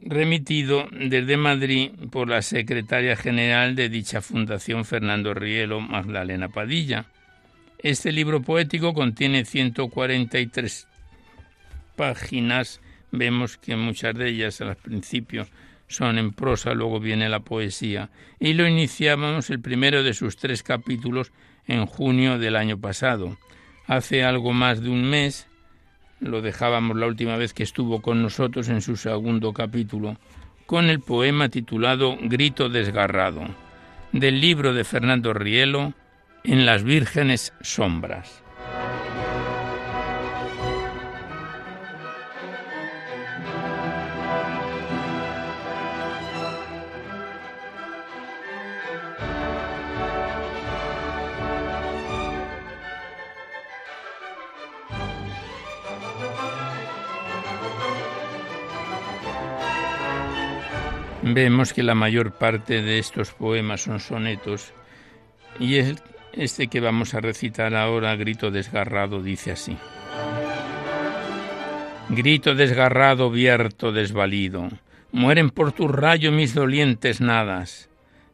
remitido 0.07 0.89
desde 0.91 1.37
Madrid 1.37 1.91
por 2.11 2.31
la 2.31 2.41
secretaria 2.41 3.15
general 3.15 3.77
de 3.77 3.91
dicha 3.91 4.23
fundación, 4.23 4.87
Fernando 4.87 5.35
Rielo 5.35 5.83
Magdalena 5.83 6.49
Padilla. 6.49 7.05
Este 7.77 8.11
libro 8.11 8.41
poético 8.41 8.95
contiene 8.95 9.45
143 9.45 10.89
páginas 11.95 12.81
vemos 13.11 13.57
que 13.57 13.77
muchas 13.77 14.15
de 14.15 14.29
ellas 14.29 14.61
al 14.61 14.77
principio 14.77 15.47
son 15.89 16.19
en 16.19 16.33
prosa, 16.33 16.75
luego 16.75 17.01
viene 17.01 17.29
la 17.29 17.41
poesía, 17.41 18.11
y 18.41 18.55
lo 18.55 18.67
iniciábamos 18.67 19.51
el 19.51 19.61
primero 19.61 20.03
de 20.03 20.15
sus 20.15 20.37
tres 20.37 20.63
capítulos 20.63 21.33
en 21.67 21.87
junio 21.87 22.39
del 22.39 22.57
año 22.57 22.79
pasado. 22.79 23.37
Hace 23.87 24.25
algo 24.25 24.53
más 24.53 24.83
de 24.83 24.91
un 24.91 25.09
mes 25.09 25.47
lo 26.21 26.43
dejábamos 26.43 26.97
la 26.97 27.07
última 27.07 27.37
vez 27.37 27.53
que 27.53 27.63
estuvo 27.63 28.01
con 28.01 28.23
nosotros 28.23 28.69
en 28.69 28.81
su 28.81 28.97
segundo 28.97 29.53
capítulo, 29.53 30.17
con 30.67 30.87
el 30.87 31.01
poema 31.01 31.49
titulado 31.49 32.17
Grito 32.21 32.69
desgarrado, 32.69 33.45
del 34.13 34.41
libro 34.41 34.73
de 34.75 34.85
Fernando 34.85 35.33
Rielo, 35.33 35.95
En 36.43 36.65
las 36.65 36.85
vírgenes 36.85 37.53
sombras. 37.61 38.46
Vemos 61.29 61.73
que 61.73 61.83
la 61.83 61.97
mayor 61.97 62.35
parte 62.35 62.83
de 62.83 63.01
estos 63.01 63.33
poemas 63.33 63.81
son 63.81 63.99
sonetos 63.99 64.73
y 65.59 65.77
este 66.35 66.69
que 66.69 66.79
vamos 66.79 67.15
a 67.15 67.21
recitar 67.21 67.75
ahora, 67.75 68.15
Grito 68.15 68.53
desgarrado, 68.53 69.21
dice 69.21 69.51
así. 69.51 69.77
Grito 72.11 72.55
desgarrado, 72.55 73.29
vierto, 73.29 73.91
desvalido, 73.91 74.69
mueren 75.11 75.51
por 75.51 75.73
tu 75.73 75.89
rayo 75.89 76.31
mis 76.31 76.55
dolientes 76.55 77.21
nadas, 77.21 77.89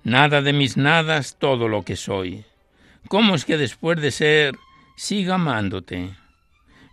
nada 0.05 0.43
de 0.43 0.53
mis 0.53 0.77
nadas, 0.77 1.39
todo 1.39 1.69
lo 1.69 1.85
que 1.85 1.97
soy. 1.97 2.45
¿Cómo 3.09 3.35
es 3.37 3.47
que 3.47 3.57
después 3.57 4.03
de 4.03 4.11
ser 4.11 4.55
siga 4.97 5.37
amándote? 5.37 6.11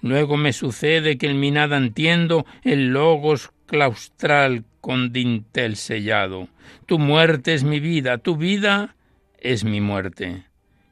Luego 0.02 0.38
me 0.38 0.54
sucede 0.54 1.18
que 1.18 1.28
en 1.28 1.40
mi 1.40 1.52
nada 1.52 1.78
entiendo 1.78 2.46
el 2.64 2.90
logos 2.90 3.52
claustral 3.66 4.66
con 4.82 5.12
dintel 5.12 5.76
sellado. 5.76 6.48
Tu 6.86 7.00
muerte 7.00 7.54
es 7.54 7.64
mi 7.64 7.80
vida, 7.80 8.18
tu 8.18 8.38
vida 8.38 8.96
es 9.40 9.64
mi 9.64 9.82
muerte. 9.82 10.44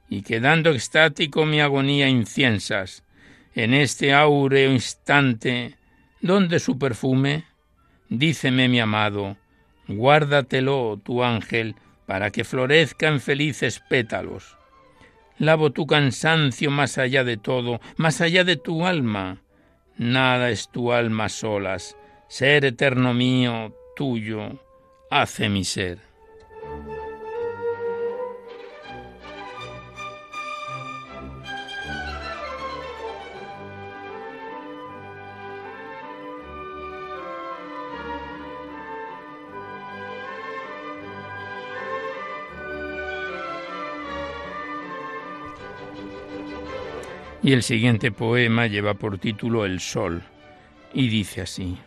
Y 0.10 0.22
quedando 0.22 0.72
extático 0.72 1.46
mi 1.46 1.60
agonía 1.60 2.08
inciensas, 2.10 3.04
en 3.56 3.74
este 3.74 4.14
áureo 4.14 4.72
instante, 4.72 5.76
¿dónde 6.22 6.60
su 6.60 6.78
perfume? 6.78 7.46
Díceme 8.10 8.70
mi 8.70 8.80
amado, 8.80 9.38
guárdatelo, 9.88 11.00
tu 11.04 11.24
ángel, 11.24 11.76
para 12.06 12.30
que 12.30 12.44
florezca 12.44 13.08
en 13.08 13.20
felices 13.20 13.82
pétalos. 13.90 14.58
Lavo 15.40 15.72
tu 15.72 15.86
cansancio 15.86 16.72
más 16.72 16.98
allá 16.98 17.24
de 17.24 17.38
todo, 17.38 17.80
más 17.96 18.22
allá 18.22 18.44
de 18.44 18.56
tu 18.56 18.86
alma. 18.86 19.44
Nada 19.98 20.50
es 20.50 20.70
tu 20.72 20.92
alma 20.92 21.30
solas, 21.30 21.96
ser 22.28 22.66
eterno 22.66 23.14
mío, 23.14 23.74
tuyo, 23.96 24.60
hace 25.12 25.50
mi 25.50 25.64
ser. 25.64 26.07
Y 47.48 47.54
el 47.54 47.64
siguiente 47.64 48.12
poema 48.12 48.68
lleva 48.68 48.96
por 48.96 49.20
título 49.20 49.64
El 49.64 49.80
Sol 49.80 50.22
y 50.94 51.08
dice 51.08 51.40
así 51.40 51.78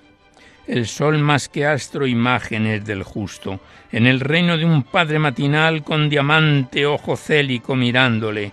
el 0.67 0.87
sol 0.87 1.19
más 1.19 1.51
que 1.51 1.67
astro 1.67 2.07
imágenes 2.07 2.83
del 2.87 3.03
justo, 3.03 3.61
en 3.93 4.07
el 4.07 4.21
reino 4.21 4.57
de 4.57 4.65
un 4.65 4.85
padre 4.85 5.19
matinal 5.19 5.85
con 5.85 6.09
diamante 6.09 6.87
ojo 6.87 7.15
célico 7.15 7.77
mirándole, 7.77 8.53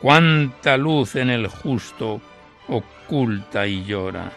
cuánta 0.00 0.76
luz 0.76 1.16
en 1.16 1.30
el 1.30 1.48
justo 1.48 2.20
oculta 2.68 3.66
y 3.66 3.84
llora. 3.84 4.30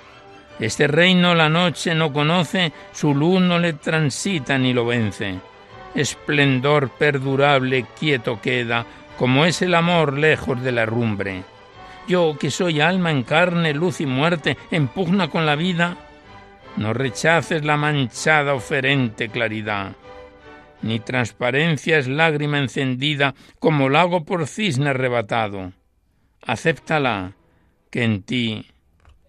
Este 0.59 0.88
reino 0.88 1.36
la 1.36 1.49
noche 1.49 1.93
no 1.93 2.11
conoce, 2.11 2.74
su 2.93 3.13
luz 3.13 3.41
no 3.41 3.59
le 3.59 3.74
transita 3.74 4.57
ni 4.57 4.74
lo 4.74 4.88
vence. 4.88 5.36
Esplendor 5.93 6.89
perdurable 6.97 7.86
quieto 7.99 8.41
queda, 8.41 8.88
como 9.20 9.45
es 9.45 9.61
el 9.61 9.76
amor 9.76 10.18
lejos 10.18 10.63
de 10.63 10.72
la 10.72 10.88
rumbre. 10.88 11.43
Yo, 12.08 12.38
que 12.39 12.51
soy 12.51 12.80
alma 12.80 13.12
en 13.12 13.24
carne, 13.24 13.74
luz 13.74 13.99
y 13.99 14.05
muerte, 14.05 14.58
en 14.72 14.88
pugna 14.88 15.30
con 15.30 15.45
la 15.45 15.55
vida, 15.55 15.97
no 16.78 16.93
rechaces 16.93 17.66
la 17.66 17.76
manchada 17.76 18.53
oferente 18.53 19.28
claridad, 19.28 19.93
ni 20.82 20.99
transparencia 20.99 21.97
es 21.97 22.08
lágrima 22.08 22.60
encendida 22.60 23.36
como 23.60 23.89
lago 23.89 24.24
por 24.24 24.47
cisne 24.47 24.91
arrebatado. 24.91 25.74
Acéptala, 26.41 27.34
que 27.91 28.03
en 28.03 28.24
ti, 28.24 28.66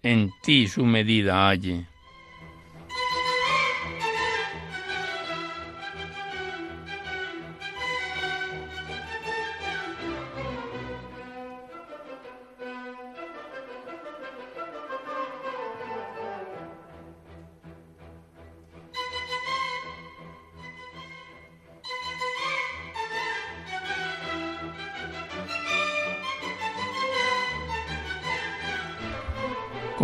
en 0.01 0.31
ti 0.41 0.67
su 0.67 0.85
medida 0.85 1.49
halle. 1.49 1.88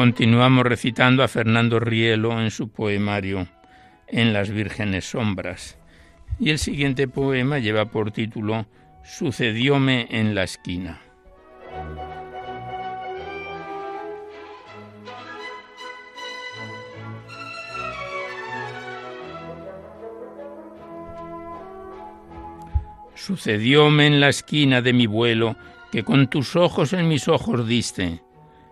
Continuamos 0.05 0.67
recitando 0.67 1.23
a 1.23 1.27
Fernando 1.27 1.79
Rielo 1.79 2.39
en 2.39 2.51
su 2.51 2.69
poemario 2.69 3.47
En 4.07 4.33
las 4.33 4.51
vírgenes 4.51 5.09
sombras. 5.09 5.79
Y 6.39 6.51
el 6.51 6.59
siguiente 6.59 7.07
poema 7.07 7.57
lleva 7.57 7.85
por 7.85 8.11
título 8.11 8.67
Sucedióme 9.03 10.05
en 10.11 10.35
la 10.35 10.43
esquina. 10.43 11.01
Sucedióme 23.15 24.05
en 24.05 24.19
la 24.19 24.29
esquina 24.29 24.83
de 24.83 24.93
mi 24.93 25.07
vuelo 25.07 25.55
que 25.91 26.03
con 26.03 26.27
tus 26.29 26.55
ojos 26.55 26.93
en 26.93 27.07
mis 27.07 27.27
ojos 27.27 27.67
diste 27.67 28.21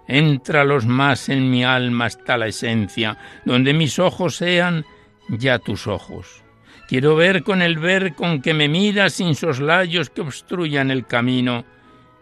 Entra 0.07 0.63
los 0.63 0.85
más 0.85 1.29
en 1.29 1.49
mi 1.49 1.63
alma 1.63 2.05
hasta 2.05 2.37
la 2.37 2.47
esencia, 2.47 3.17
donde 3.45 3.73
mis 3.73 3.99
ojos 3.99 4.35
sean 4.35 4.85
ya 5.29 5.59
tus 5.59 5.87
ojos. 5.87 6.43
Quiero 6.87 7.15
ver 7.15 7.43
con 7.43 7.61
el 7.61 7.77
ver 7.77 8.13
con 8.13 8.41
que 8.41 8.53
me 8.53 8.67
miras 8.67 9.13
sin 9.13 9.35
soslayos 9.35 10.09
que 10.09 10.21
obstruyan 10.21 10.91
el 10.91 11.05
camino, 11.05 11.63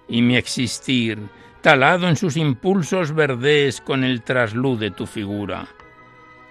y 0.08 0.22
mi 0.22 0.36
existir, 0.36 1.20
talado 1.62 2.08
en 2.08 2.16
sus 2.16 2.38
impulsos 2.38 3.14
verdes 3.14 3.82
con 3.82 4.04
el 4.04 4.22
trasluz 4.22 4.80
de 4.80 4.92
tu 4.92 5.08
figura. 5.08 5.68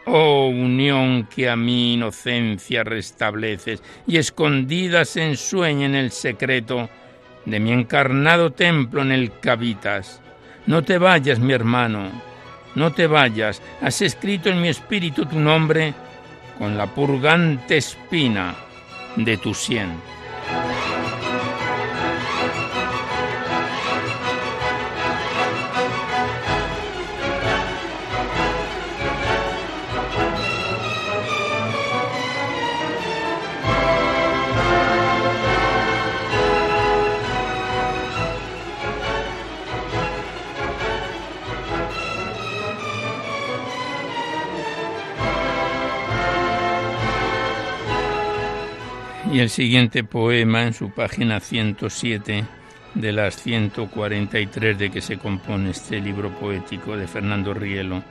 Oh 0.06 0.48
unión 0.48 1.28
que 1.34 1.48
a 1.48 1.56
mi 1.56 1.94
inocencia 1.94 2.82
restableces 2.82 3.82
y 4.06 4.16
escondida 4.16 5.04
se 5.04 5.28
ensueña 5.28 5.86
en 5.86 5.94
el 5.94 6.10
secreto 6.10 6.88
de 7.44 7.60
mi 7.60 7.70
encarnado 7.70 8.50
templo 8.50 9.02
en 9.02 9.12
el 9.12 9.30
que 9.30 9.50
habitas 9.50 10.20
no 10.70 10.84
te 10.84 10.98
vayas, 10.98 11.40
mi 11.40 11.52
hermano, 11.52 12.12
no 12.76 12.92
te 12.92 13.08
vayas. 13.08 13.60
Has 13.82 14.02
escrito 14.02 14.50
en 14.50 14.62
mi 14.62 14.68
espíritu 14.68 15.26
tu 15.26 15.36
nombre 15.36 15.92
con 16.60 16.78
la 16.78 16.86
purgante 16.86 17.78
espina 17.78 18.54
de 19.16 19.36
tu 19.36 19.52
sien. 19.52 19.90
Y 49.32 49.38
el 49.38 49.48
siguiente 49.48 50.04
poema 50.04 50.64
en 50.64 50.72
su 50.72 50.90
página 50.90 51.40
107 51.40 52.44
de 52.94 53.12
las 53.12 53.36
143 53.42 54.78
de 54.78 54.90
que 54.90 55.00
se 55.00 55.18
compone 55.18 55.70
este 55.70 56.00
libro 56.00 56.30
poético 56.38 56.96
de 56.96 57.06
Fernando 57.06 57.54
Rielo 57.54 58.02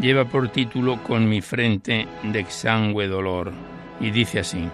Lleva 0.00 0.24
por 0.24 0.48
título 0.48 1.02
Con 1.02 1.28
mi 1.28 1.40
frente 1.40 2.08
de 2.22 2.40
exangüe 2.40 3.06
dolor 3.06 3.52
y 4.00 4.10
dice 4.10 4.40
así. 4.40 4.68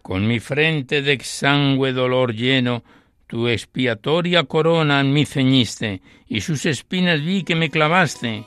Con 0.00 0.26
mi 0.26 0.40
frente 0.40 1.02
de 1.02 1.12
exangüe 1.12 1.92
dolor 1.92 2.34
lleno, 2.34 2.82
tu 3.26 3.48
expiatoria 3.48 4.44
corona 4.44 5.00
en 5.00 5.12
mí 5.12 5.26
ceñiste, 5.26 6.00
y 6.26 6.40
sus 6.40 6.64
espinas 6.64 7.22
vi 7.22 7.44
que 7.44 7.54
me 7.54 7.68
clavaste, 7.68 8.44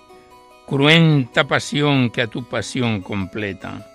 cruenta 0.67 1.47
pasión 1.47 2.09
que 2.09 2.23
a 2.23 2.27
tu 2.27 2.49
pasión 2.49 3.01
completa. 3.01 3.92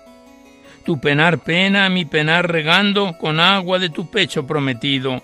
Tu 0.89 0.99
penar 0.99 1.43
pena, 1.43 1.87
mi 1.87 2.05
penar 2.05 2.51
regando, 2.51 3.15
con 3.19 3.39
agua 3.39 3.77
de 3.77 3.91
tu 3.91 4.09
pecho 4.09 4.47
prometido, 4.47 5.21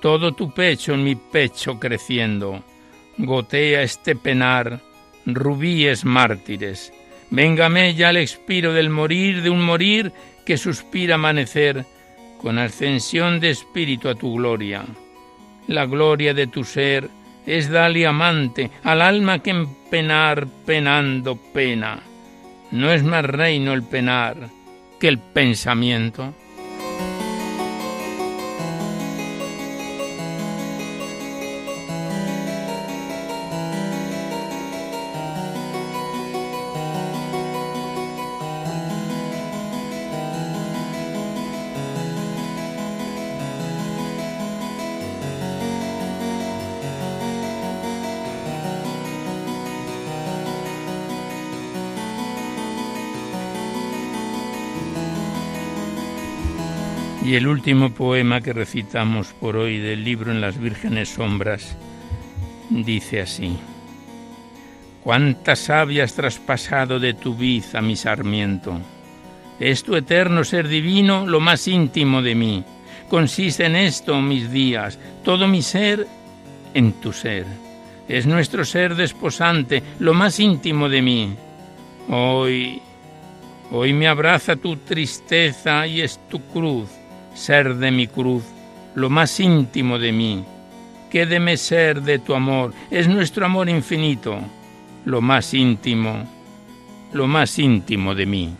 todo 0.00 0.30
tu 0.30 0.54
pecho 0.54 0.94
en 0.94 1.02
mi 1.02 1.16
pecho 1.16 1.80
creciendo, 1.80 2.62
gotea 3.18 3.82
este 3.82 4.14
penar, 4.14 4.78
rubíes 5.26 6.04
mártires, 6.04 6.92
véngame 7.30 7.94
ya 7.94 8.10
el 8.10 8.18
expiro 8.18 8.72
del 8.72 8.90
morir, 8.90 9.42
de 9.42 9.50
un 9.50 9.64
morir 9.64 10.12
que 10.46 10.56
suspira 10.56 11.16
amanecer, 11.16 11.84
con 12.40 12.60
ascensión 12.60 13.40
de 13.40 13.50
espíritu 13.50 14.08
a 14.08 14.14
tu 14.14 14.36
gloria. 14.36 14.84
La 15.66 15.84
gloria 15.86 16.32
de 16.32 16.46
tu 16.46 16.62
ser 16.62 17.10
es 17.44 17.68
dale 17.68 18.06
amante 18.06 18.70
al 18.84 19.02
alma 19.02 19.40
que 19.40 19.50
en 19.50 19.66
penar 19.90 20.46
penando 20.64 21.36
pena. 21.52 21.98
No 22.70 22.92
es 22.92 23.02
más 23.02 23.24
reino 23.24 23.72
el 23.72 23.82
penar 23.82 24.61
que 25.02 25.08
el 25.08 25.18
pensamiento. 25.18 26.32
Y 57.24 57.36
el 57.36 57.46
último 57.46 57.90
poema 57.90 58.40
que 58.40 58.52
recitamos 58.52 59.28
por 59.32 59.56
hoy 59.56 59.78
del 59.78 60.02
libro 60.02 60.32
En 60.32 60.40
las 60.40 60.58
vírgenes 60.58 61.10
sombras 61.10 61.76
dice 62.68 63.20
así. 63.20 63.56
Cuánta 65.04 65.54
savia 65.54 66.02
has 66.02 66.14
traspasado 66.14 66.98
de 66.98 67.14
tu 67.14 67.36
vid 67.36 67.62
a 67.74 67.80
mi 67.80 67.94
sarmiento. 67.94 68.76
Es 69.60 69.84
tu 69.84 69.94
eterno 69.94 70.42
ser 70.42 70.66
divino 70.66 71.24
lo 71.24 71.38
más 71.38 71.68
íntimo 71.68 72.22
de 72.22 72.34
mí. 72.34 72.64
Consiste 73.08 73.66
en 73.66 73.76
esto 73.76 74.20
mis 74.20 74.50
días, 74.50 74.98
todo 75.22 75.46
mi 75.46 75.62
ser 75.62 76.08
en 76.74 76.92
tu 76.94 77.12
ser. 77.12 77.46
Es 78.08 78.26
nuestro 78.26 78.64
ser 78.64 78.96
desposante, 78.96 79.80
lo 80.00 80.12
más 80.12 80.40
íntimo 80.40 80.88
de 80.88 81.02
mí. 81.02 81.34
Hoy, 82.08 82.82
hoy 83.70 83.92
me 83.92 84.08
abraza 84.08 84.56
tu 84.56 84.76
tristeza 84.78 85.86
y 85.86 86.00
es 86.00 86.18
tu 86.28 86.40
cruz 86.48 86.88
ser 87.34 87.76
de 87.76 87.90
mi 87.90 88.06
cruz, 88.06 88.44
lo 88.94 89.10
más 89.10 89.40
íntimo 89.40 89.98
de 89.98 90.12
mí. 90.12 90.44
Quédeme 91.10 91.56
ser 91.56 92.02
de 92.02 92.18
tu 92.18 92.34
amor, 92.34 92.72
es 92.90 93.08
nuestro 93.08 93.44
amor 93.44 93.68
infinito, 93.68 94.38
lo 95.04 95.20
más 95.20 95.52
íntimo, 95.52 96.26
lo 97.12 97.26
más 97.26 97.58
íntimo 97.58 98.14
de 98.14 98.26
mí. 98.26 98.56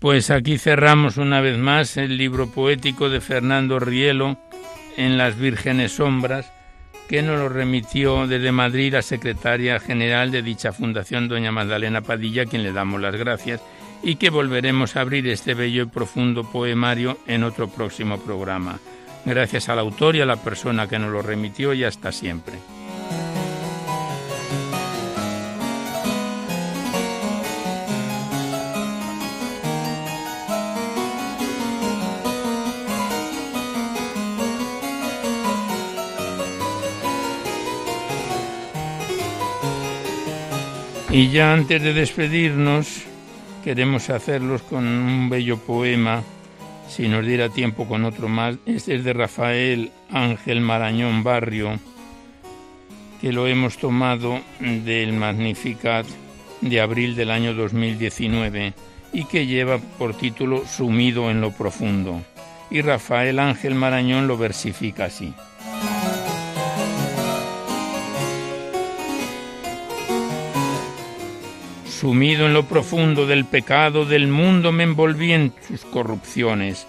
Pues 0.00 0.30
aquí 0.30 0.58
cerramos 0.58 1.16
una 1.16 1.40
vez 1.40 1.58
más 1.58 1.96
el 1.96 2.18
libro 2.18 2.48
poético 2.50 3.10
de 3.10 3.20
Fernando 3.20 3.80
Rielo 3.80 4.38
en 4.96 5.18
Las 5.18 5.36
Vírgenes 5.36 5.92
Sombras, 5.92 6.52
que 7.08 7.22
nos 7.22 7.38
lo 7.38 7.48
remitió 7.48 8.26
desde 8.26 8.52
Madrid 8.52 8.92
la 8.92 9.02
secretaria 9.02 9.80
general 9.80 10.30
de 10.30 10.42
dicha 10.42 10.72
fundación, 10.72 11.26
doña 11.26 11.50
Magdalena 11.50 12.02
Padilla, 12.02 12.42
a 12.42 12.46
quien 12.46 12.62
le 12.62 12.72
damos 12.72 13.00
las 13.00 13.16
gracias, 13.16 13.62
y 14.02 14.16
que 14.16 14.28
volveremos 14.30 14.94
a 14.94 15.00
abrir 15.00 15.26
este 15.26 15.54
bello 15.54 15.84
y 15.84 15.86
profundo 15.86 16.44
poemario 16.44 17.18
en 17.26 17.44
otro 17.44 17.68
próximo 17.68 18.18
programa. 18.18 18.78
Gracias 19.24 19.70
al 19.70 19.78
autor 19.78 20.16
y 20.16 20.20
a 20.20 20.26
la 20.26 20.36
persona 20.36 20.86
que 20.86 20.98
nos 20.98 21.10
lo 21.10 21.22
remitió 21.22 21.72
y 21.72 21.82
hasta 21.82 22.12
siempre. 22.12 22.54
Y 41.10 41.30
ya 41.30 41.54
antes 41.54 41.82
de 41.82 41.94
despedirnos, 41.94 43.02
queremos 43.64 44.10
hacerlos 44.10 44.60
con 44.62 44.86
un 44.86 45.30
bello 45.30 45.56
poema, 45.56 46.22
si 46.86 47.08
nos 47.08 47.24
diera 47.24 47.48
tiempo 47.48 47.88
con 47.88 48.04
otro 48.04 48.28
más. 48.28 48.56
Este 48.66 48.96
es 48.96 49.04
de 49.04 49.14
Rafael 49.14 49.90
Ángel 50.10 50.60
Marañón 50.60 51.24
Barrio, 51.24 51.78
que 53.22 53.32
lo 53.32 53.46
hemos 53.46 53.78
tomado 53.78 54.40
del 54.60 55.14
Magnificat 55.14 56.06
de 56.60 56.80
abril 56.80 57.16
del 57.16 57.30
año 57.30 57.54
2019 57.54 58.74
y 59.14 59.24
que 59.24 59.46
lleva 59.46 59.78
por 59.78 60.14
título 60.14 60.66
Sumido 60.66 61.30
en 61.30 61.40
lo 61.40 61.52
profundo. 61.52 62.20
Y 62.70 62.82
Rafael 62.82 63.38
Ángel 63.38 63.74
Marañón 63.74 64.28
lo 64.28 64.36
versifica 64.36 65.06
así. 65.06 65.32
Sumido 72.08 72.46
en 72.46 72.54
lo 72.54 72.62
profundo 72.62 73.26
del 73.26 73.44
pecado 73.44 74.06
del 74.06 74.28
mundo 74.28 74.72
me 74.72 74.84
envolví 74.84 75.34
en 75.34 75.52
sus 75.68 75.84
corrupciones, 75.84 76.86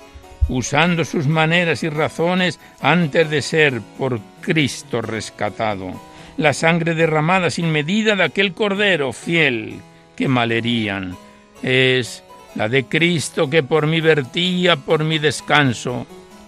usando 0.47 1.03
sus 1.03 1.27
maneras 1.27 1.83
y 1.83 1.89
razones 1.89 2.57
antes 2.79 3.29
de 3.29 3.41
ser 3.41 3.81
por 3.97 4.21
Cristo 4.39 5.01
rescatado. 5.01 5.91
La 6.37 6.53
sangre 6.53 6.95
derramada 6.95 7.49
sin 7.49 7.69
medida 7.69 8.15
de 8.15 8.23
aquel 8.23 8.53
cordero 8.53 9.11
fiel 9.11 9.81
que 10.15 10.29
malerían 10.29 11.17
es 11.61 12.23
la 12.55 12.69
de 12.69 12.85
Cristo 12.85 13.49
que 13.49 13.61
por 13.61 13.87
mí 13.87 13.99
vertía 13.99 14.77
por 14.77 15.03
mi 15.03 15.19
descanso, 15.19 16.07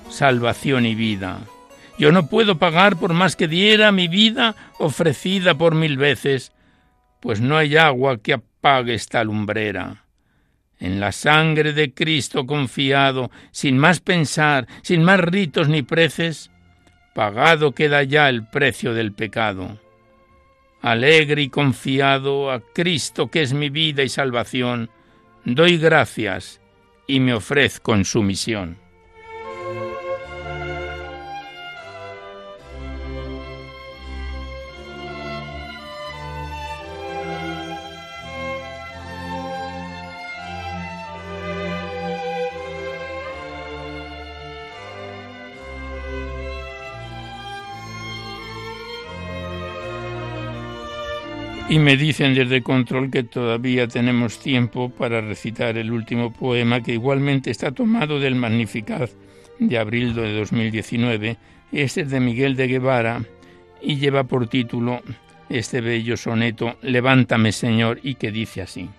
salvación 0.09 0.85
y 0.85 0.95
vida. 0.95 1.41
Yo 1.97 2.13
no 2.13 2.27
puedo 2.27 2.57
pagar 2.57 2.95
por 2.95 3.11
más 3.11 3.35
que 3.35 3.49
diera 3.49 3.91
mi 3.91 4.07
vida 4.07 4.55
ofrecida 4.79 5.55
por 5.55 5.75
mil 5.75 5.97
veces, 5.97 6.53
pues 7.19 7.41
no 7.41 7.57
hay 7.57 7.75
agua 7.75 8.17
que 8.17 8.39
pague 8.61 8.93
esta 8.93 9.23
lumbrera. 9.23 10.05
En 10.79 10.99
la 10.99 11.11
sangre 11.11 11.73
de 11.73 11.93
Cristo 11.93 12.45
confiado, 12.45 13.29
sin 13.51 13.77
más 13.77 13.99
pensar, 13.99 14.67
sin 14.81 15.03
más 15.03 15.19
ritos 15.19 15.67
ni 15.67 15.83
preces, 15.83 16.49
pagado 17.13 17.73
queda 17.73 18.03
ya 18.03 18.29
el 18.29 18.47
precio 18.47 18.93
del 18.93 19.11
pecado. 19.11 19.79
Alegre 20.81 21.43
y 21.43 21.49
confiado 21.49 22.51
a 22.51 22.61
Cristo 22.61 23.29
que 23.29 23.43
es 23.43 23.53
mi 23.53 23.69
vida 23.69 24.01
y 24.01 24.09
salvación, 24.09 24.89
doy 25.45 25.77
gracias 25.77 26.61
y 27.05 27.19
me 27.19 27.33
ofrezco 27.33 27.93
en 27.93 28.05
su 28.05 28.23
misión. 28.23 28.77
y 51.71 51.79
me 51.79 51.95
dicen 51.95 52.33
desde 52.33 52.61
control 52.61 53.09
que 53.09 53.23
todavía 53.23 53.87
tenemos 53.87 54.39
tiempo 54.39 54.89
para 54.89 55.21
recitar 55.21 55.77
el 55.77 55.93
último 55.93 56.33
poema 56.33 56.83
que 56.83 56.91
igualmente 56.91 57.49
está 57.49 57.71
tomado 57.71 58.19
del 58.19 58.35
Magnificat 58.35 59.09
de 59.57 59.77
abril 59.77 60.13
de 60.13 60.33
2019. 60.33 61.37
Este 61.71 62.01
es 62.01 62.09
de 62.09 62.19
Miguel 62.19 62.57
de 62.57 62.67
Guevara 62.67 63.23
y 63.81 63.95
lleva 63.95 64.25
por 64.25 64.49
título 64.49 65.01
este 65.47 65.79
bello 65.79 66.17
soneto 66.17 66.75
Levántame 66.81 67.53
Señor 67.53 68.01
y 68.03 68.15
que 68.15 68.33
dice 68.33 68.63
así. 68.63 68.89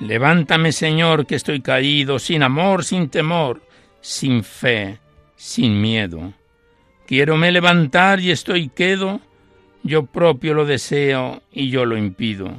Levántame 0.00 0.72
Señor 0.72 1.24
que 1.24 1.36
estoy 1.36 1.60
caído, 1.60 2.18
sin 2.18 2.42
amor, 2.42 2.82
sin 2.84 3.10
temor, 3.10 3.62
sin 4.00 4.42
fe 4.42 4.98
sin 5.40 5.80
miedo. 5.80 6.34
Quiero 7.06 7.38
me 7.38 7.50
levantar 7.50 8.20
y 8.20 8.30
estoy 8.30 8.68
quedo, 8.68 9.22
yo 9.82 10.04
propio 10.04 10.52
lo 10.52 10.66
deseo 10.66 11.42
y 11.50 11.70
yo 11.70 11.86
lo 11.86 11.96
impido. 11.96 12.52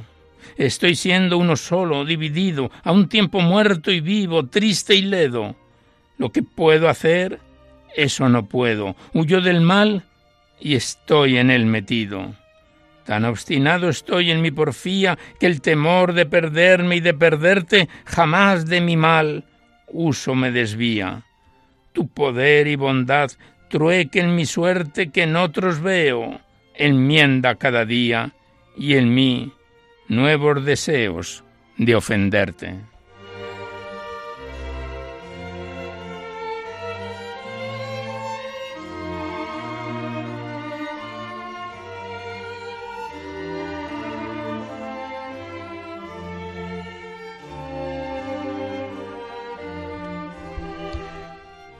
Estoy 0.56 0.96
siendo 0.96 1.38
uno 1.38 1.54
solo, 1.54 2.04
dividido, 2.04 2.72
a 2.82 2.90
un 2.90 3.08
tiempo 3.08 3.40
muerto 3.40 3.92
y 3.92 4.00
vivo, 4.00 4.46
triste 4.46 4.96
y 4.96 5.02
ledo. 5.02 5.54
Lo 6.18 6.32
que 6.32 6.42
puedo 6.42 6.88
hacer, 6.88 7.38
eso 7.94 8.28
no 8.28 8.46
puedo. 8.46 8.96
Huyo 9.14 9.40
del 9.40 9.60
mal 9.60 10.02
y 10.58 10.74
estoy 10.74 11.38
en 11.38 11.52
él 11.52 11.66
metido. 11.66 12.34
Tan 13.06 13.24
obstinado 13.26 13.88
estoy 13.90 14.32
en 14.32 14.42
mi 14.42 14.50
porfía 14.50 15.16
que 15.38 15.46
el 15.46 15.60
temor 15.60 16.14
de 16.14 16.26
perderme 16.26 16.96
y 16.96 17.00
de 17.00 17.14
perderte 17.14 17.88
jamás 18.04 18.66
de 18.66 18.80
mi 18.80 18.96
mal 18.96 19.44
uso 19.86 20.34
me 20.34 20.50
desvía. 20.50 21.22
Tu 21.92 22.08
poder 22.08 22.66
y 22.66 22.76
bondad 22.76 23.30
truequen 23.68 24.34
mi 24.34 24.44
suerte 24.46 25.10
que 25.10 25.22
en 25.22 25.36
otros 25.36 25.80
veo, 25.80 26.40
enmienda 26.74 27.54
cada 27.54 27.84
día 27.84 28.32
y 28.76 28.94
en 28.94 29.14
mí 29.14 29.52
nuevos 30.08 30.64
deseos 30.64 31.44
de 31.78 31.94
ofenderte. 31.94 32.91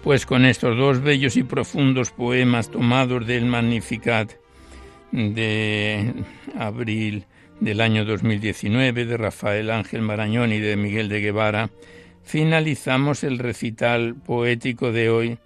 Pues 0.02 0.26
con 0.26 0.44
estos 0.44 0.76
dos 0.76 1.00
bellos 1.00 1.36
y 1.36 1.44
profundos 1.44 2.10
poemas 2.10 2.70
tomados 2.70 3.24
del 3.24 3.46
Magnificat 3.46 4.32
de 5.12 6.12
abril 6.58 7.26
del 7.60 7.80
año 7.80 8.04
2019 8.04 9.04
de 9.04 9.16
Rafael 9.16 9.70
Ángel 9.70 10.02
Marañón 10.02 10.52
y 10.52 10.58
de 10.58 10.76
Miguel 10.76 11.08
de 11.08 11.20
Guevara, 11.20 11.70
finalizamos 12.24 13.22
el 13.22 13.38
recital 13.38 14.16
poético 14.16 14.90
de 14.90 15.08
hoy 15.08 15.38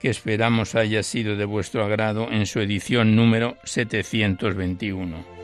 que 0.00 0.08
esperamos 0.08 0.74
haya 0.74 1.02
sido 1.02 1.36
de 1.36 1.44
vuestro 1.44 1.84
agrado 1.84 2.28
en 2.30 2.46
su 2.46 2.60
edición 2.60 3.14
número 3.14 3.58
721. 3.64 5.37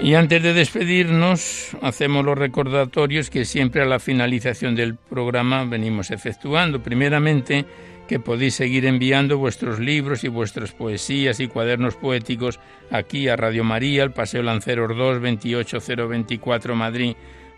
Y 0.00 0.14
antes 0.14 0.40
de 0.42 0.54
despedirnos, 0.54 1.76
hacemos 1.82 2.24
los 2.24 2.38
recordatorios 2.38 3.30
que 3.30 3.44
siempre 3.44 3.82
a 3.82 3.84
la 3.84 3.98
finalización 3.98 4.76
del 4.76 4.94
programa 4.94 5.64
venimos 5.64 6.12
efectuando. 6.12 6.80
Primeramente, 6.80 7.66
que 8.06 8.20
podéis 8.20 8.54
seguir 8.54 8.86
enviando 8.86 9.38
vuestros 9.38 9.80
libros 9.80 10.22
y 10.22 10.28
vuestras 10.28 10.70
poesías 10.72 11.40
y 11.40 11.48
cuadernos 11.48 11.96
poéticos 11.96 12.60
aquí 12.90 13.28
a 13.28 13.36
Radio 13.36 13.64
María, 13.64 14.04
al 14.04 14.12
Paseo 14.12 14.42
Lanceros 14.42 14.96
2, 14.96 15.20
28024 15.20 16.76
Madrid, 16.76 17.16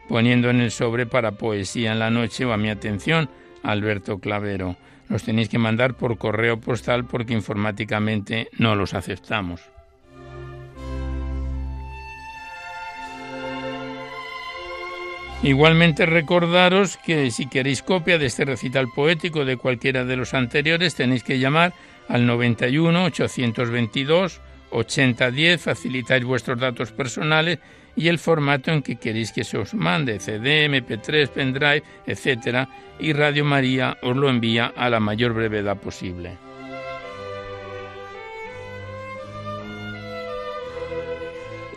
poniendo 0.09 0.49
en 0.49 0.63
el 0.63 0.71
sobre 0.71 1.05
para 1.05 1.33
Poesía 1.33 1.93
en 1.93 1.99
la 1.99 2.11
Noche 2.11 2.47
o 2.47 2.53
a 2.53 2.57
mi 2.57 2.71
atención, 2.71 3.29
Alberto 3.63 4.19
Clavero. 4.19 4.77
Los 5.11 5.25
tenéis 5.25 5.51
que 5.51 5.59
mandar 5.59 5.95
por 5.95 6.17
correo 6.17 6.59
postal 6.59 7.05
porque 7.05 7.35
informáticamente 7.35 8.49
no 8.59 8.75
los 8.77 8.95
aceptamos. 8.95 9.61
Igualmente 15.43 16.05
recordaros 16.05 16.99
que 16.99 17.31
si 17.31 17.47
queréis 17.47 17.83
copia 17.83 18.19
de 18.19 18.27
este 18.27 18.45
recital 18.45 18.89
poético 18.95 19.47
de 19.47 19.57
cualquiera 19.57 20.05
de 20.05 20.17
los 20.17 20.35
anteriores 20.35 20.95
tenéis 20.95 21.25
que 21.25 21.39
llamar 21.39 21.73
al 22.09 22.27
91 22.27 23.05
822 23.05 24.41
8010, 24.71 25.61
facilitáis 25.61 26.25
vuestros 26.25 26.61
datos 26.61 26.93
personales 26.93 27.59
y 27.97 28.09
el 28.09 28.19
formato 28.19 28.71
en 28.71 28.83
que 28.83 28.97
queréis 28.97 29.33
que 29.33 29.45
se 29.45 29.57
os 29.57 29.73
mande, 29.73 30.21
CD, 30.21 30.69
MP3, 30.69 31.29
pendrive, 31.29 31.83
etc. 32.07 32.69
y 32.99 33.15
Radio 33.15 33.45
María 33.45 33.97
os 34.03 34.17
lo 34.17 34.29
envía 34.29 34.73
a 34.77 34.91
la 34.91 35.01
mayor 35.01 35.33
brevedad 35.33 35.79
posible. 35.79 36.50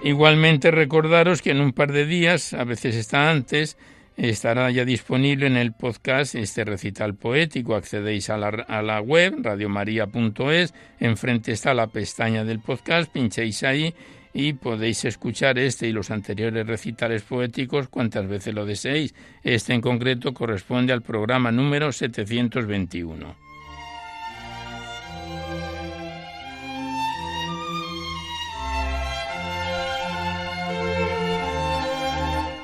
Igualmente 0.04 0.70
recordaros 0.70 1.42
que 1.42 1.52
en 1.52 1.62
un 1.62 1.72
par 1.72 1.94
de 1.94 2.06
días, 2.06 2.54
a 2.54 2.66
veces 2.66 2.94
está 2.94 3.30
antes, 3.30 3.78
estará 4.18 4.70
ya 4.70 4.84
disponible 4.84 5.48
en 5.48 5.56
el 5.56 5.72
podcast 5.72 6.36
este 6.36 6.66
recital 6.66 7.16
poético. 7.16 7.74
Accedéis 7.74 8.30
a 8.30 8.38
la, 8.38 8.50
a 8.50 8.82
la 8.82 9.00
web 9.00 9.38
radiomaria.es, 9.42 10.74
enfrente 11.00 11.54
está 11.54 11.74
la 11.74 11.88
pestaña 11.88 12.44
del 12.44 12.60
podcast, 12.60 13.10
pinchéis 13.14 13.64
ahí 13.64 13.94
y 14.34 14.52
podéis 14.54 15.06
escuchar 15.06 15.58
este 15.58 15.88
y 15.88 15.94
los 15.94 16.12
anteriores 16.12 16.68
recitales 16.68 17.22
poéticos 17.22 17.88
cuantas 17.88 18.28
veces 18.28 18.54
lo 18.54 18.66
deseéis. 18.66 19.16
Este 19.42 19.74
en 19.74 19.80
concreto 19.80 20.34
corresponde 20.34 20.92
al 20.92 21.02
programa 21.02 21.50
número 21.50 21.94
721. 21.94 23.53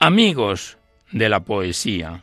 Amigos 0.00 0.78
de 1.10 1.28
la 1.28 1.40
poesía. 1.40 2.22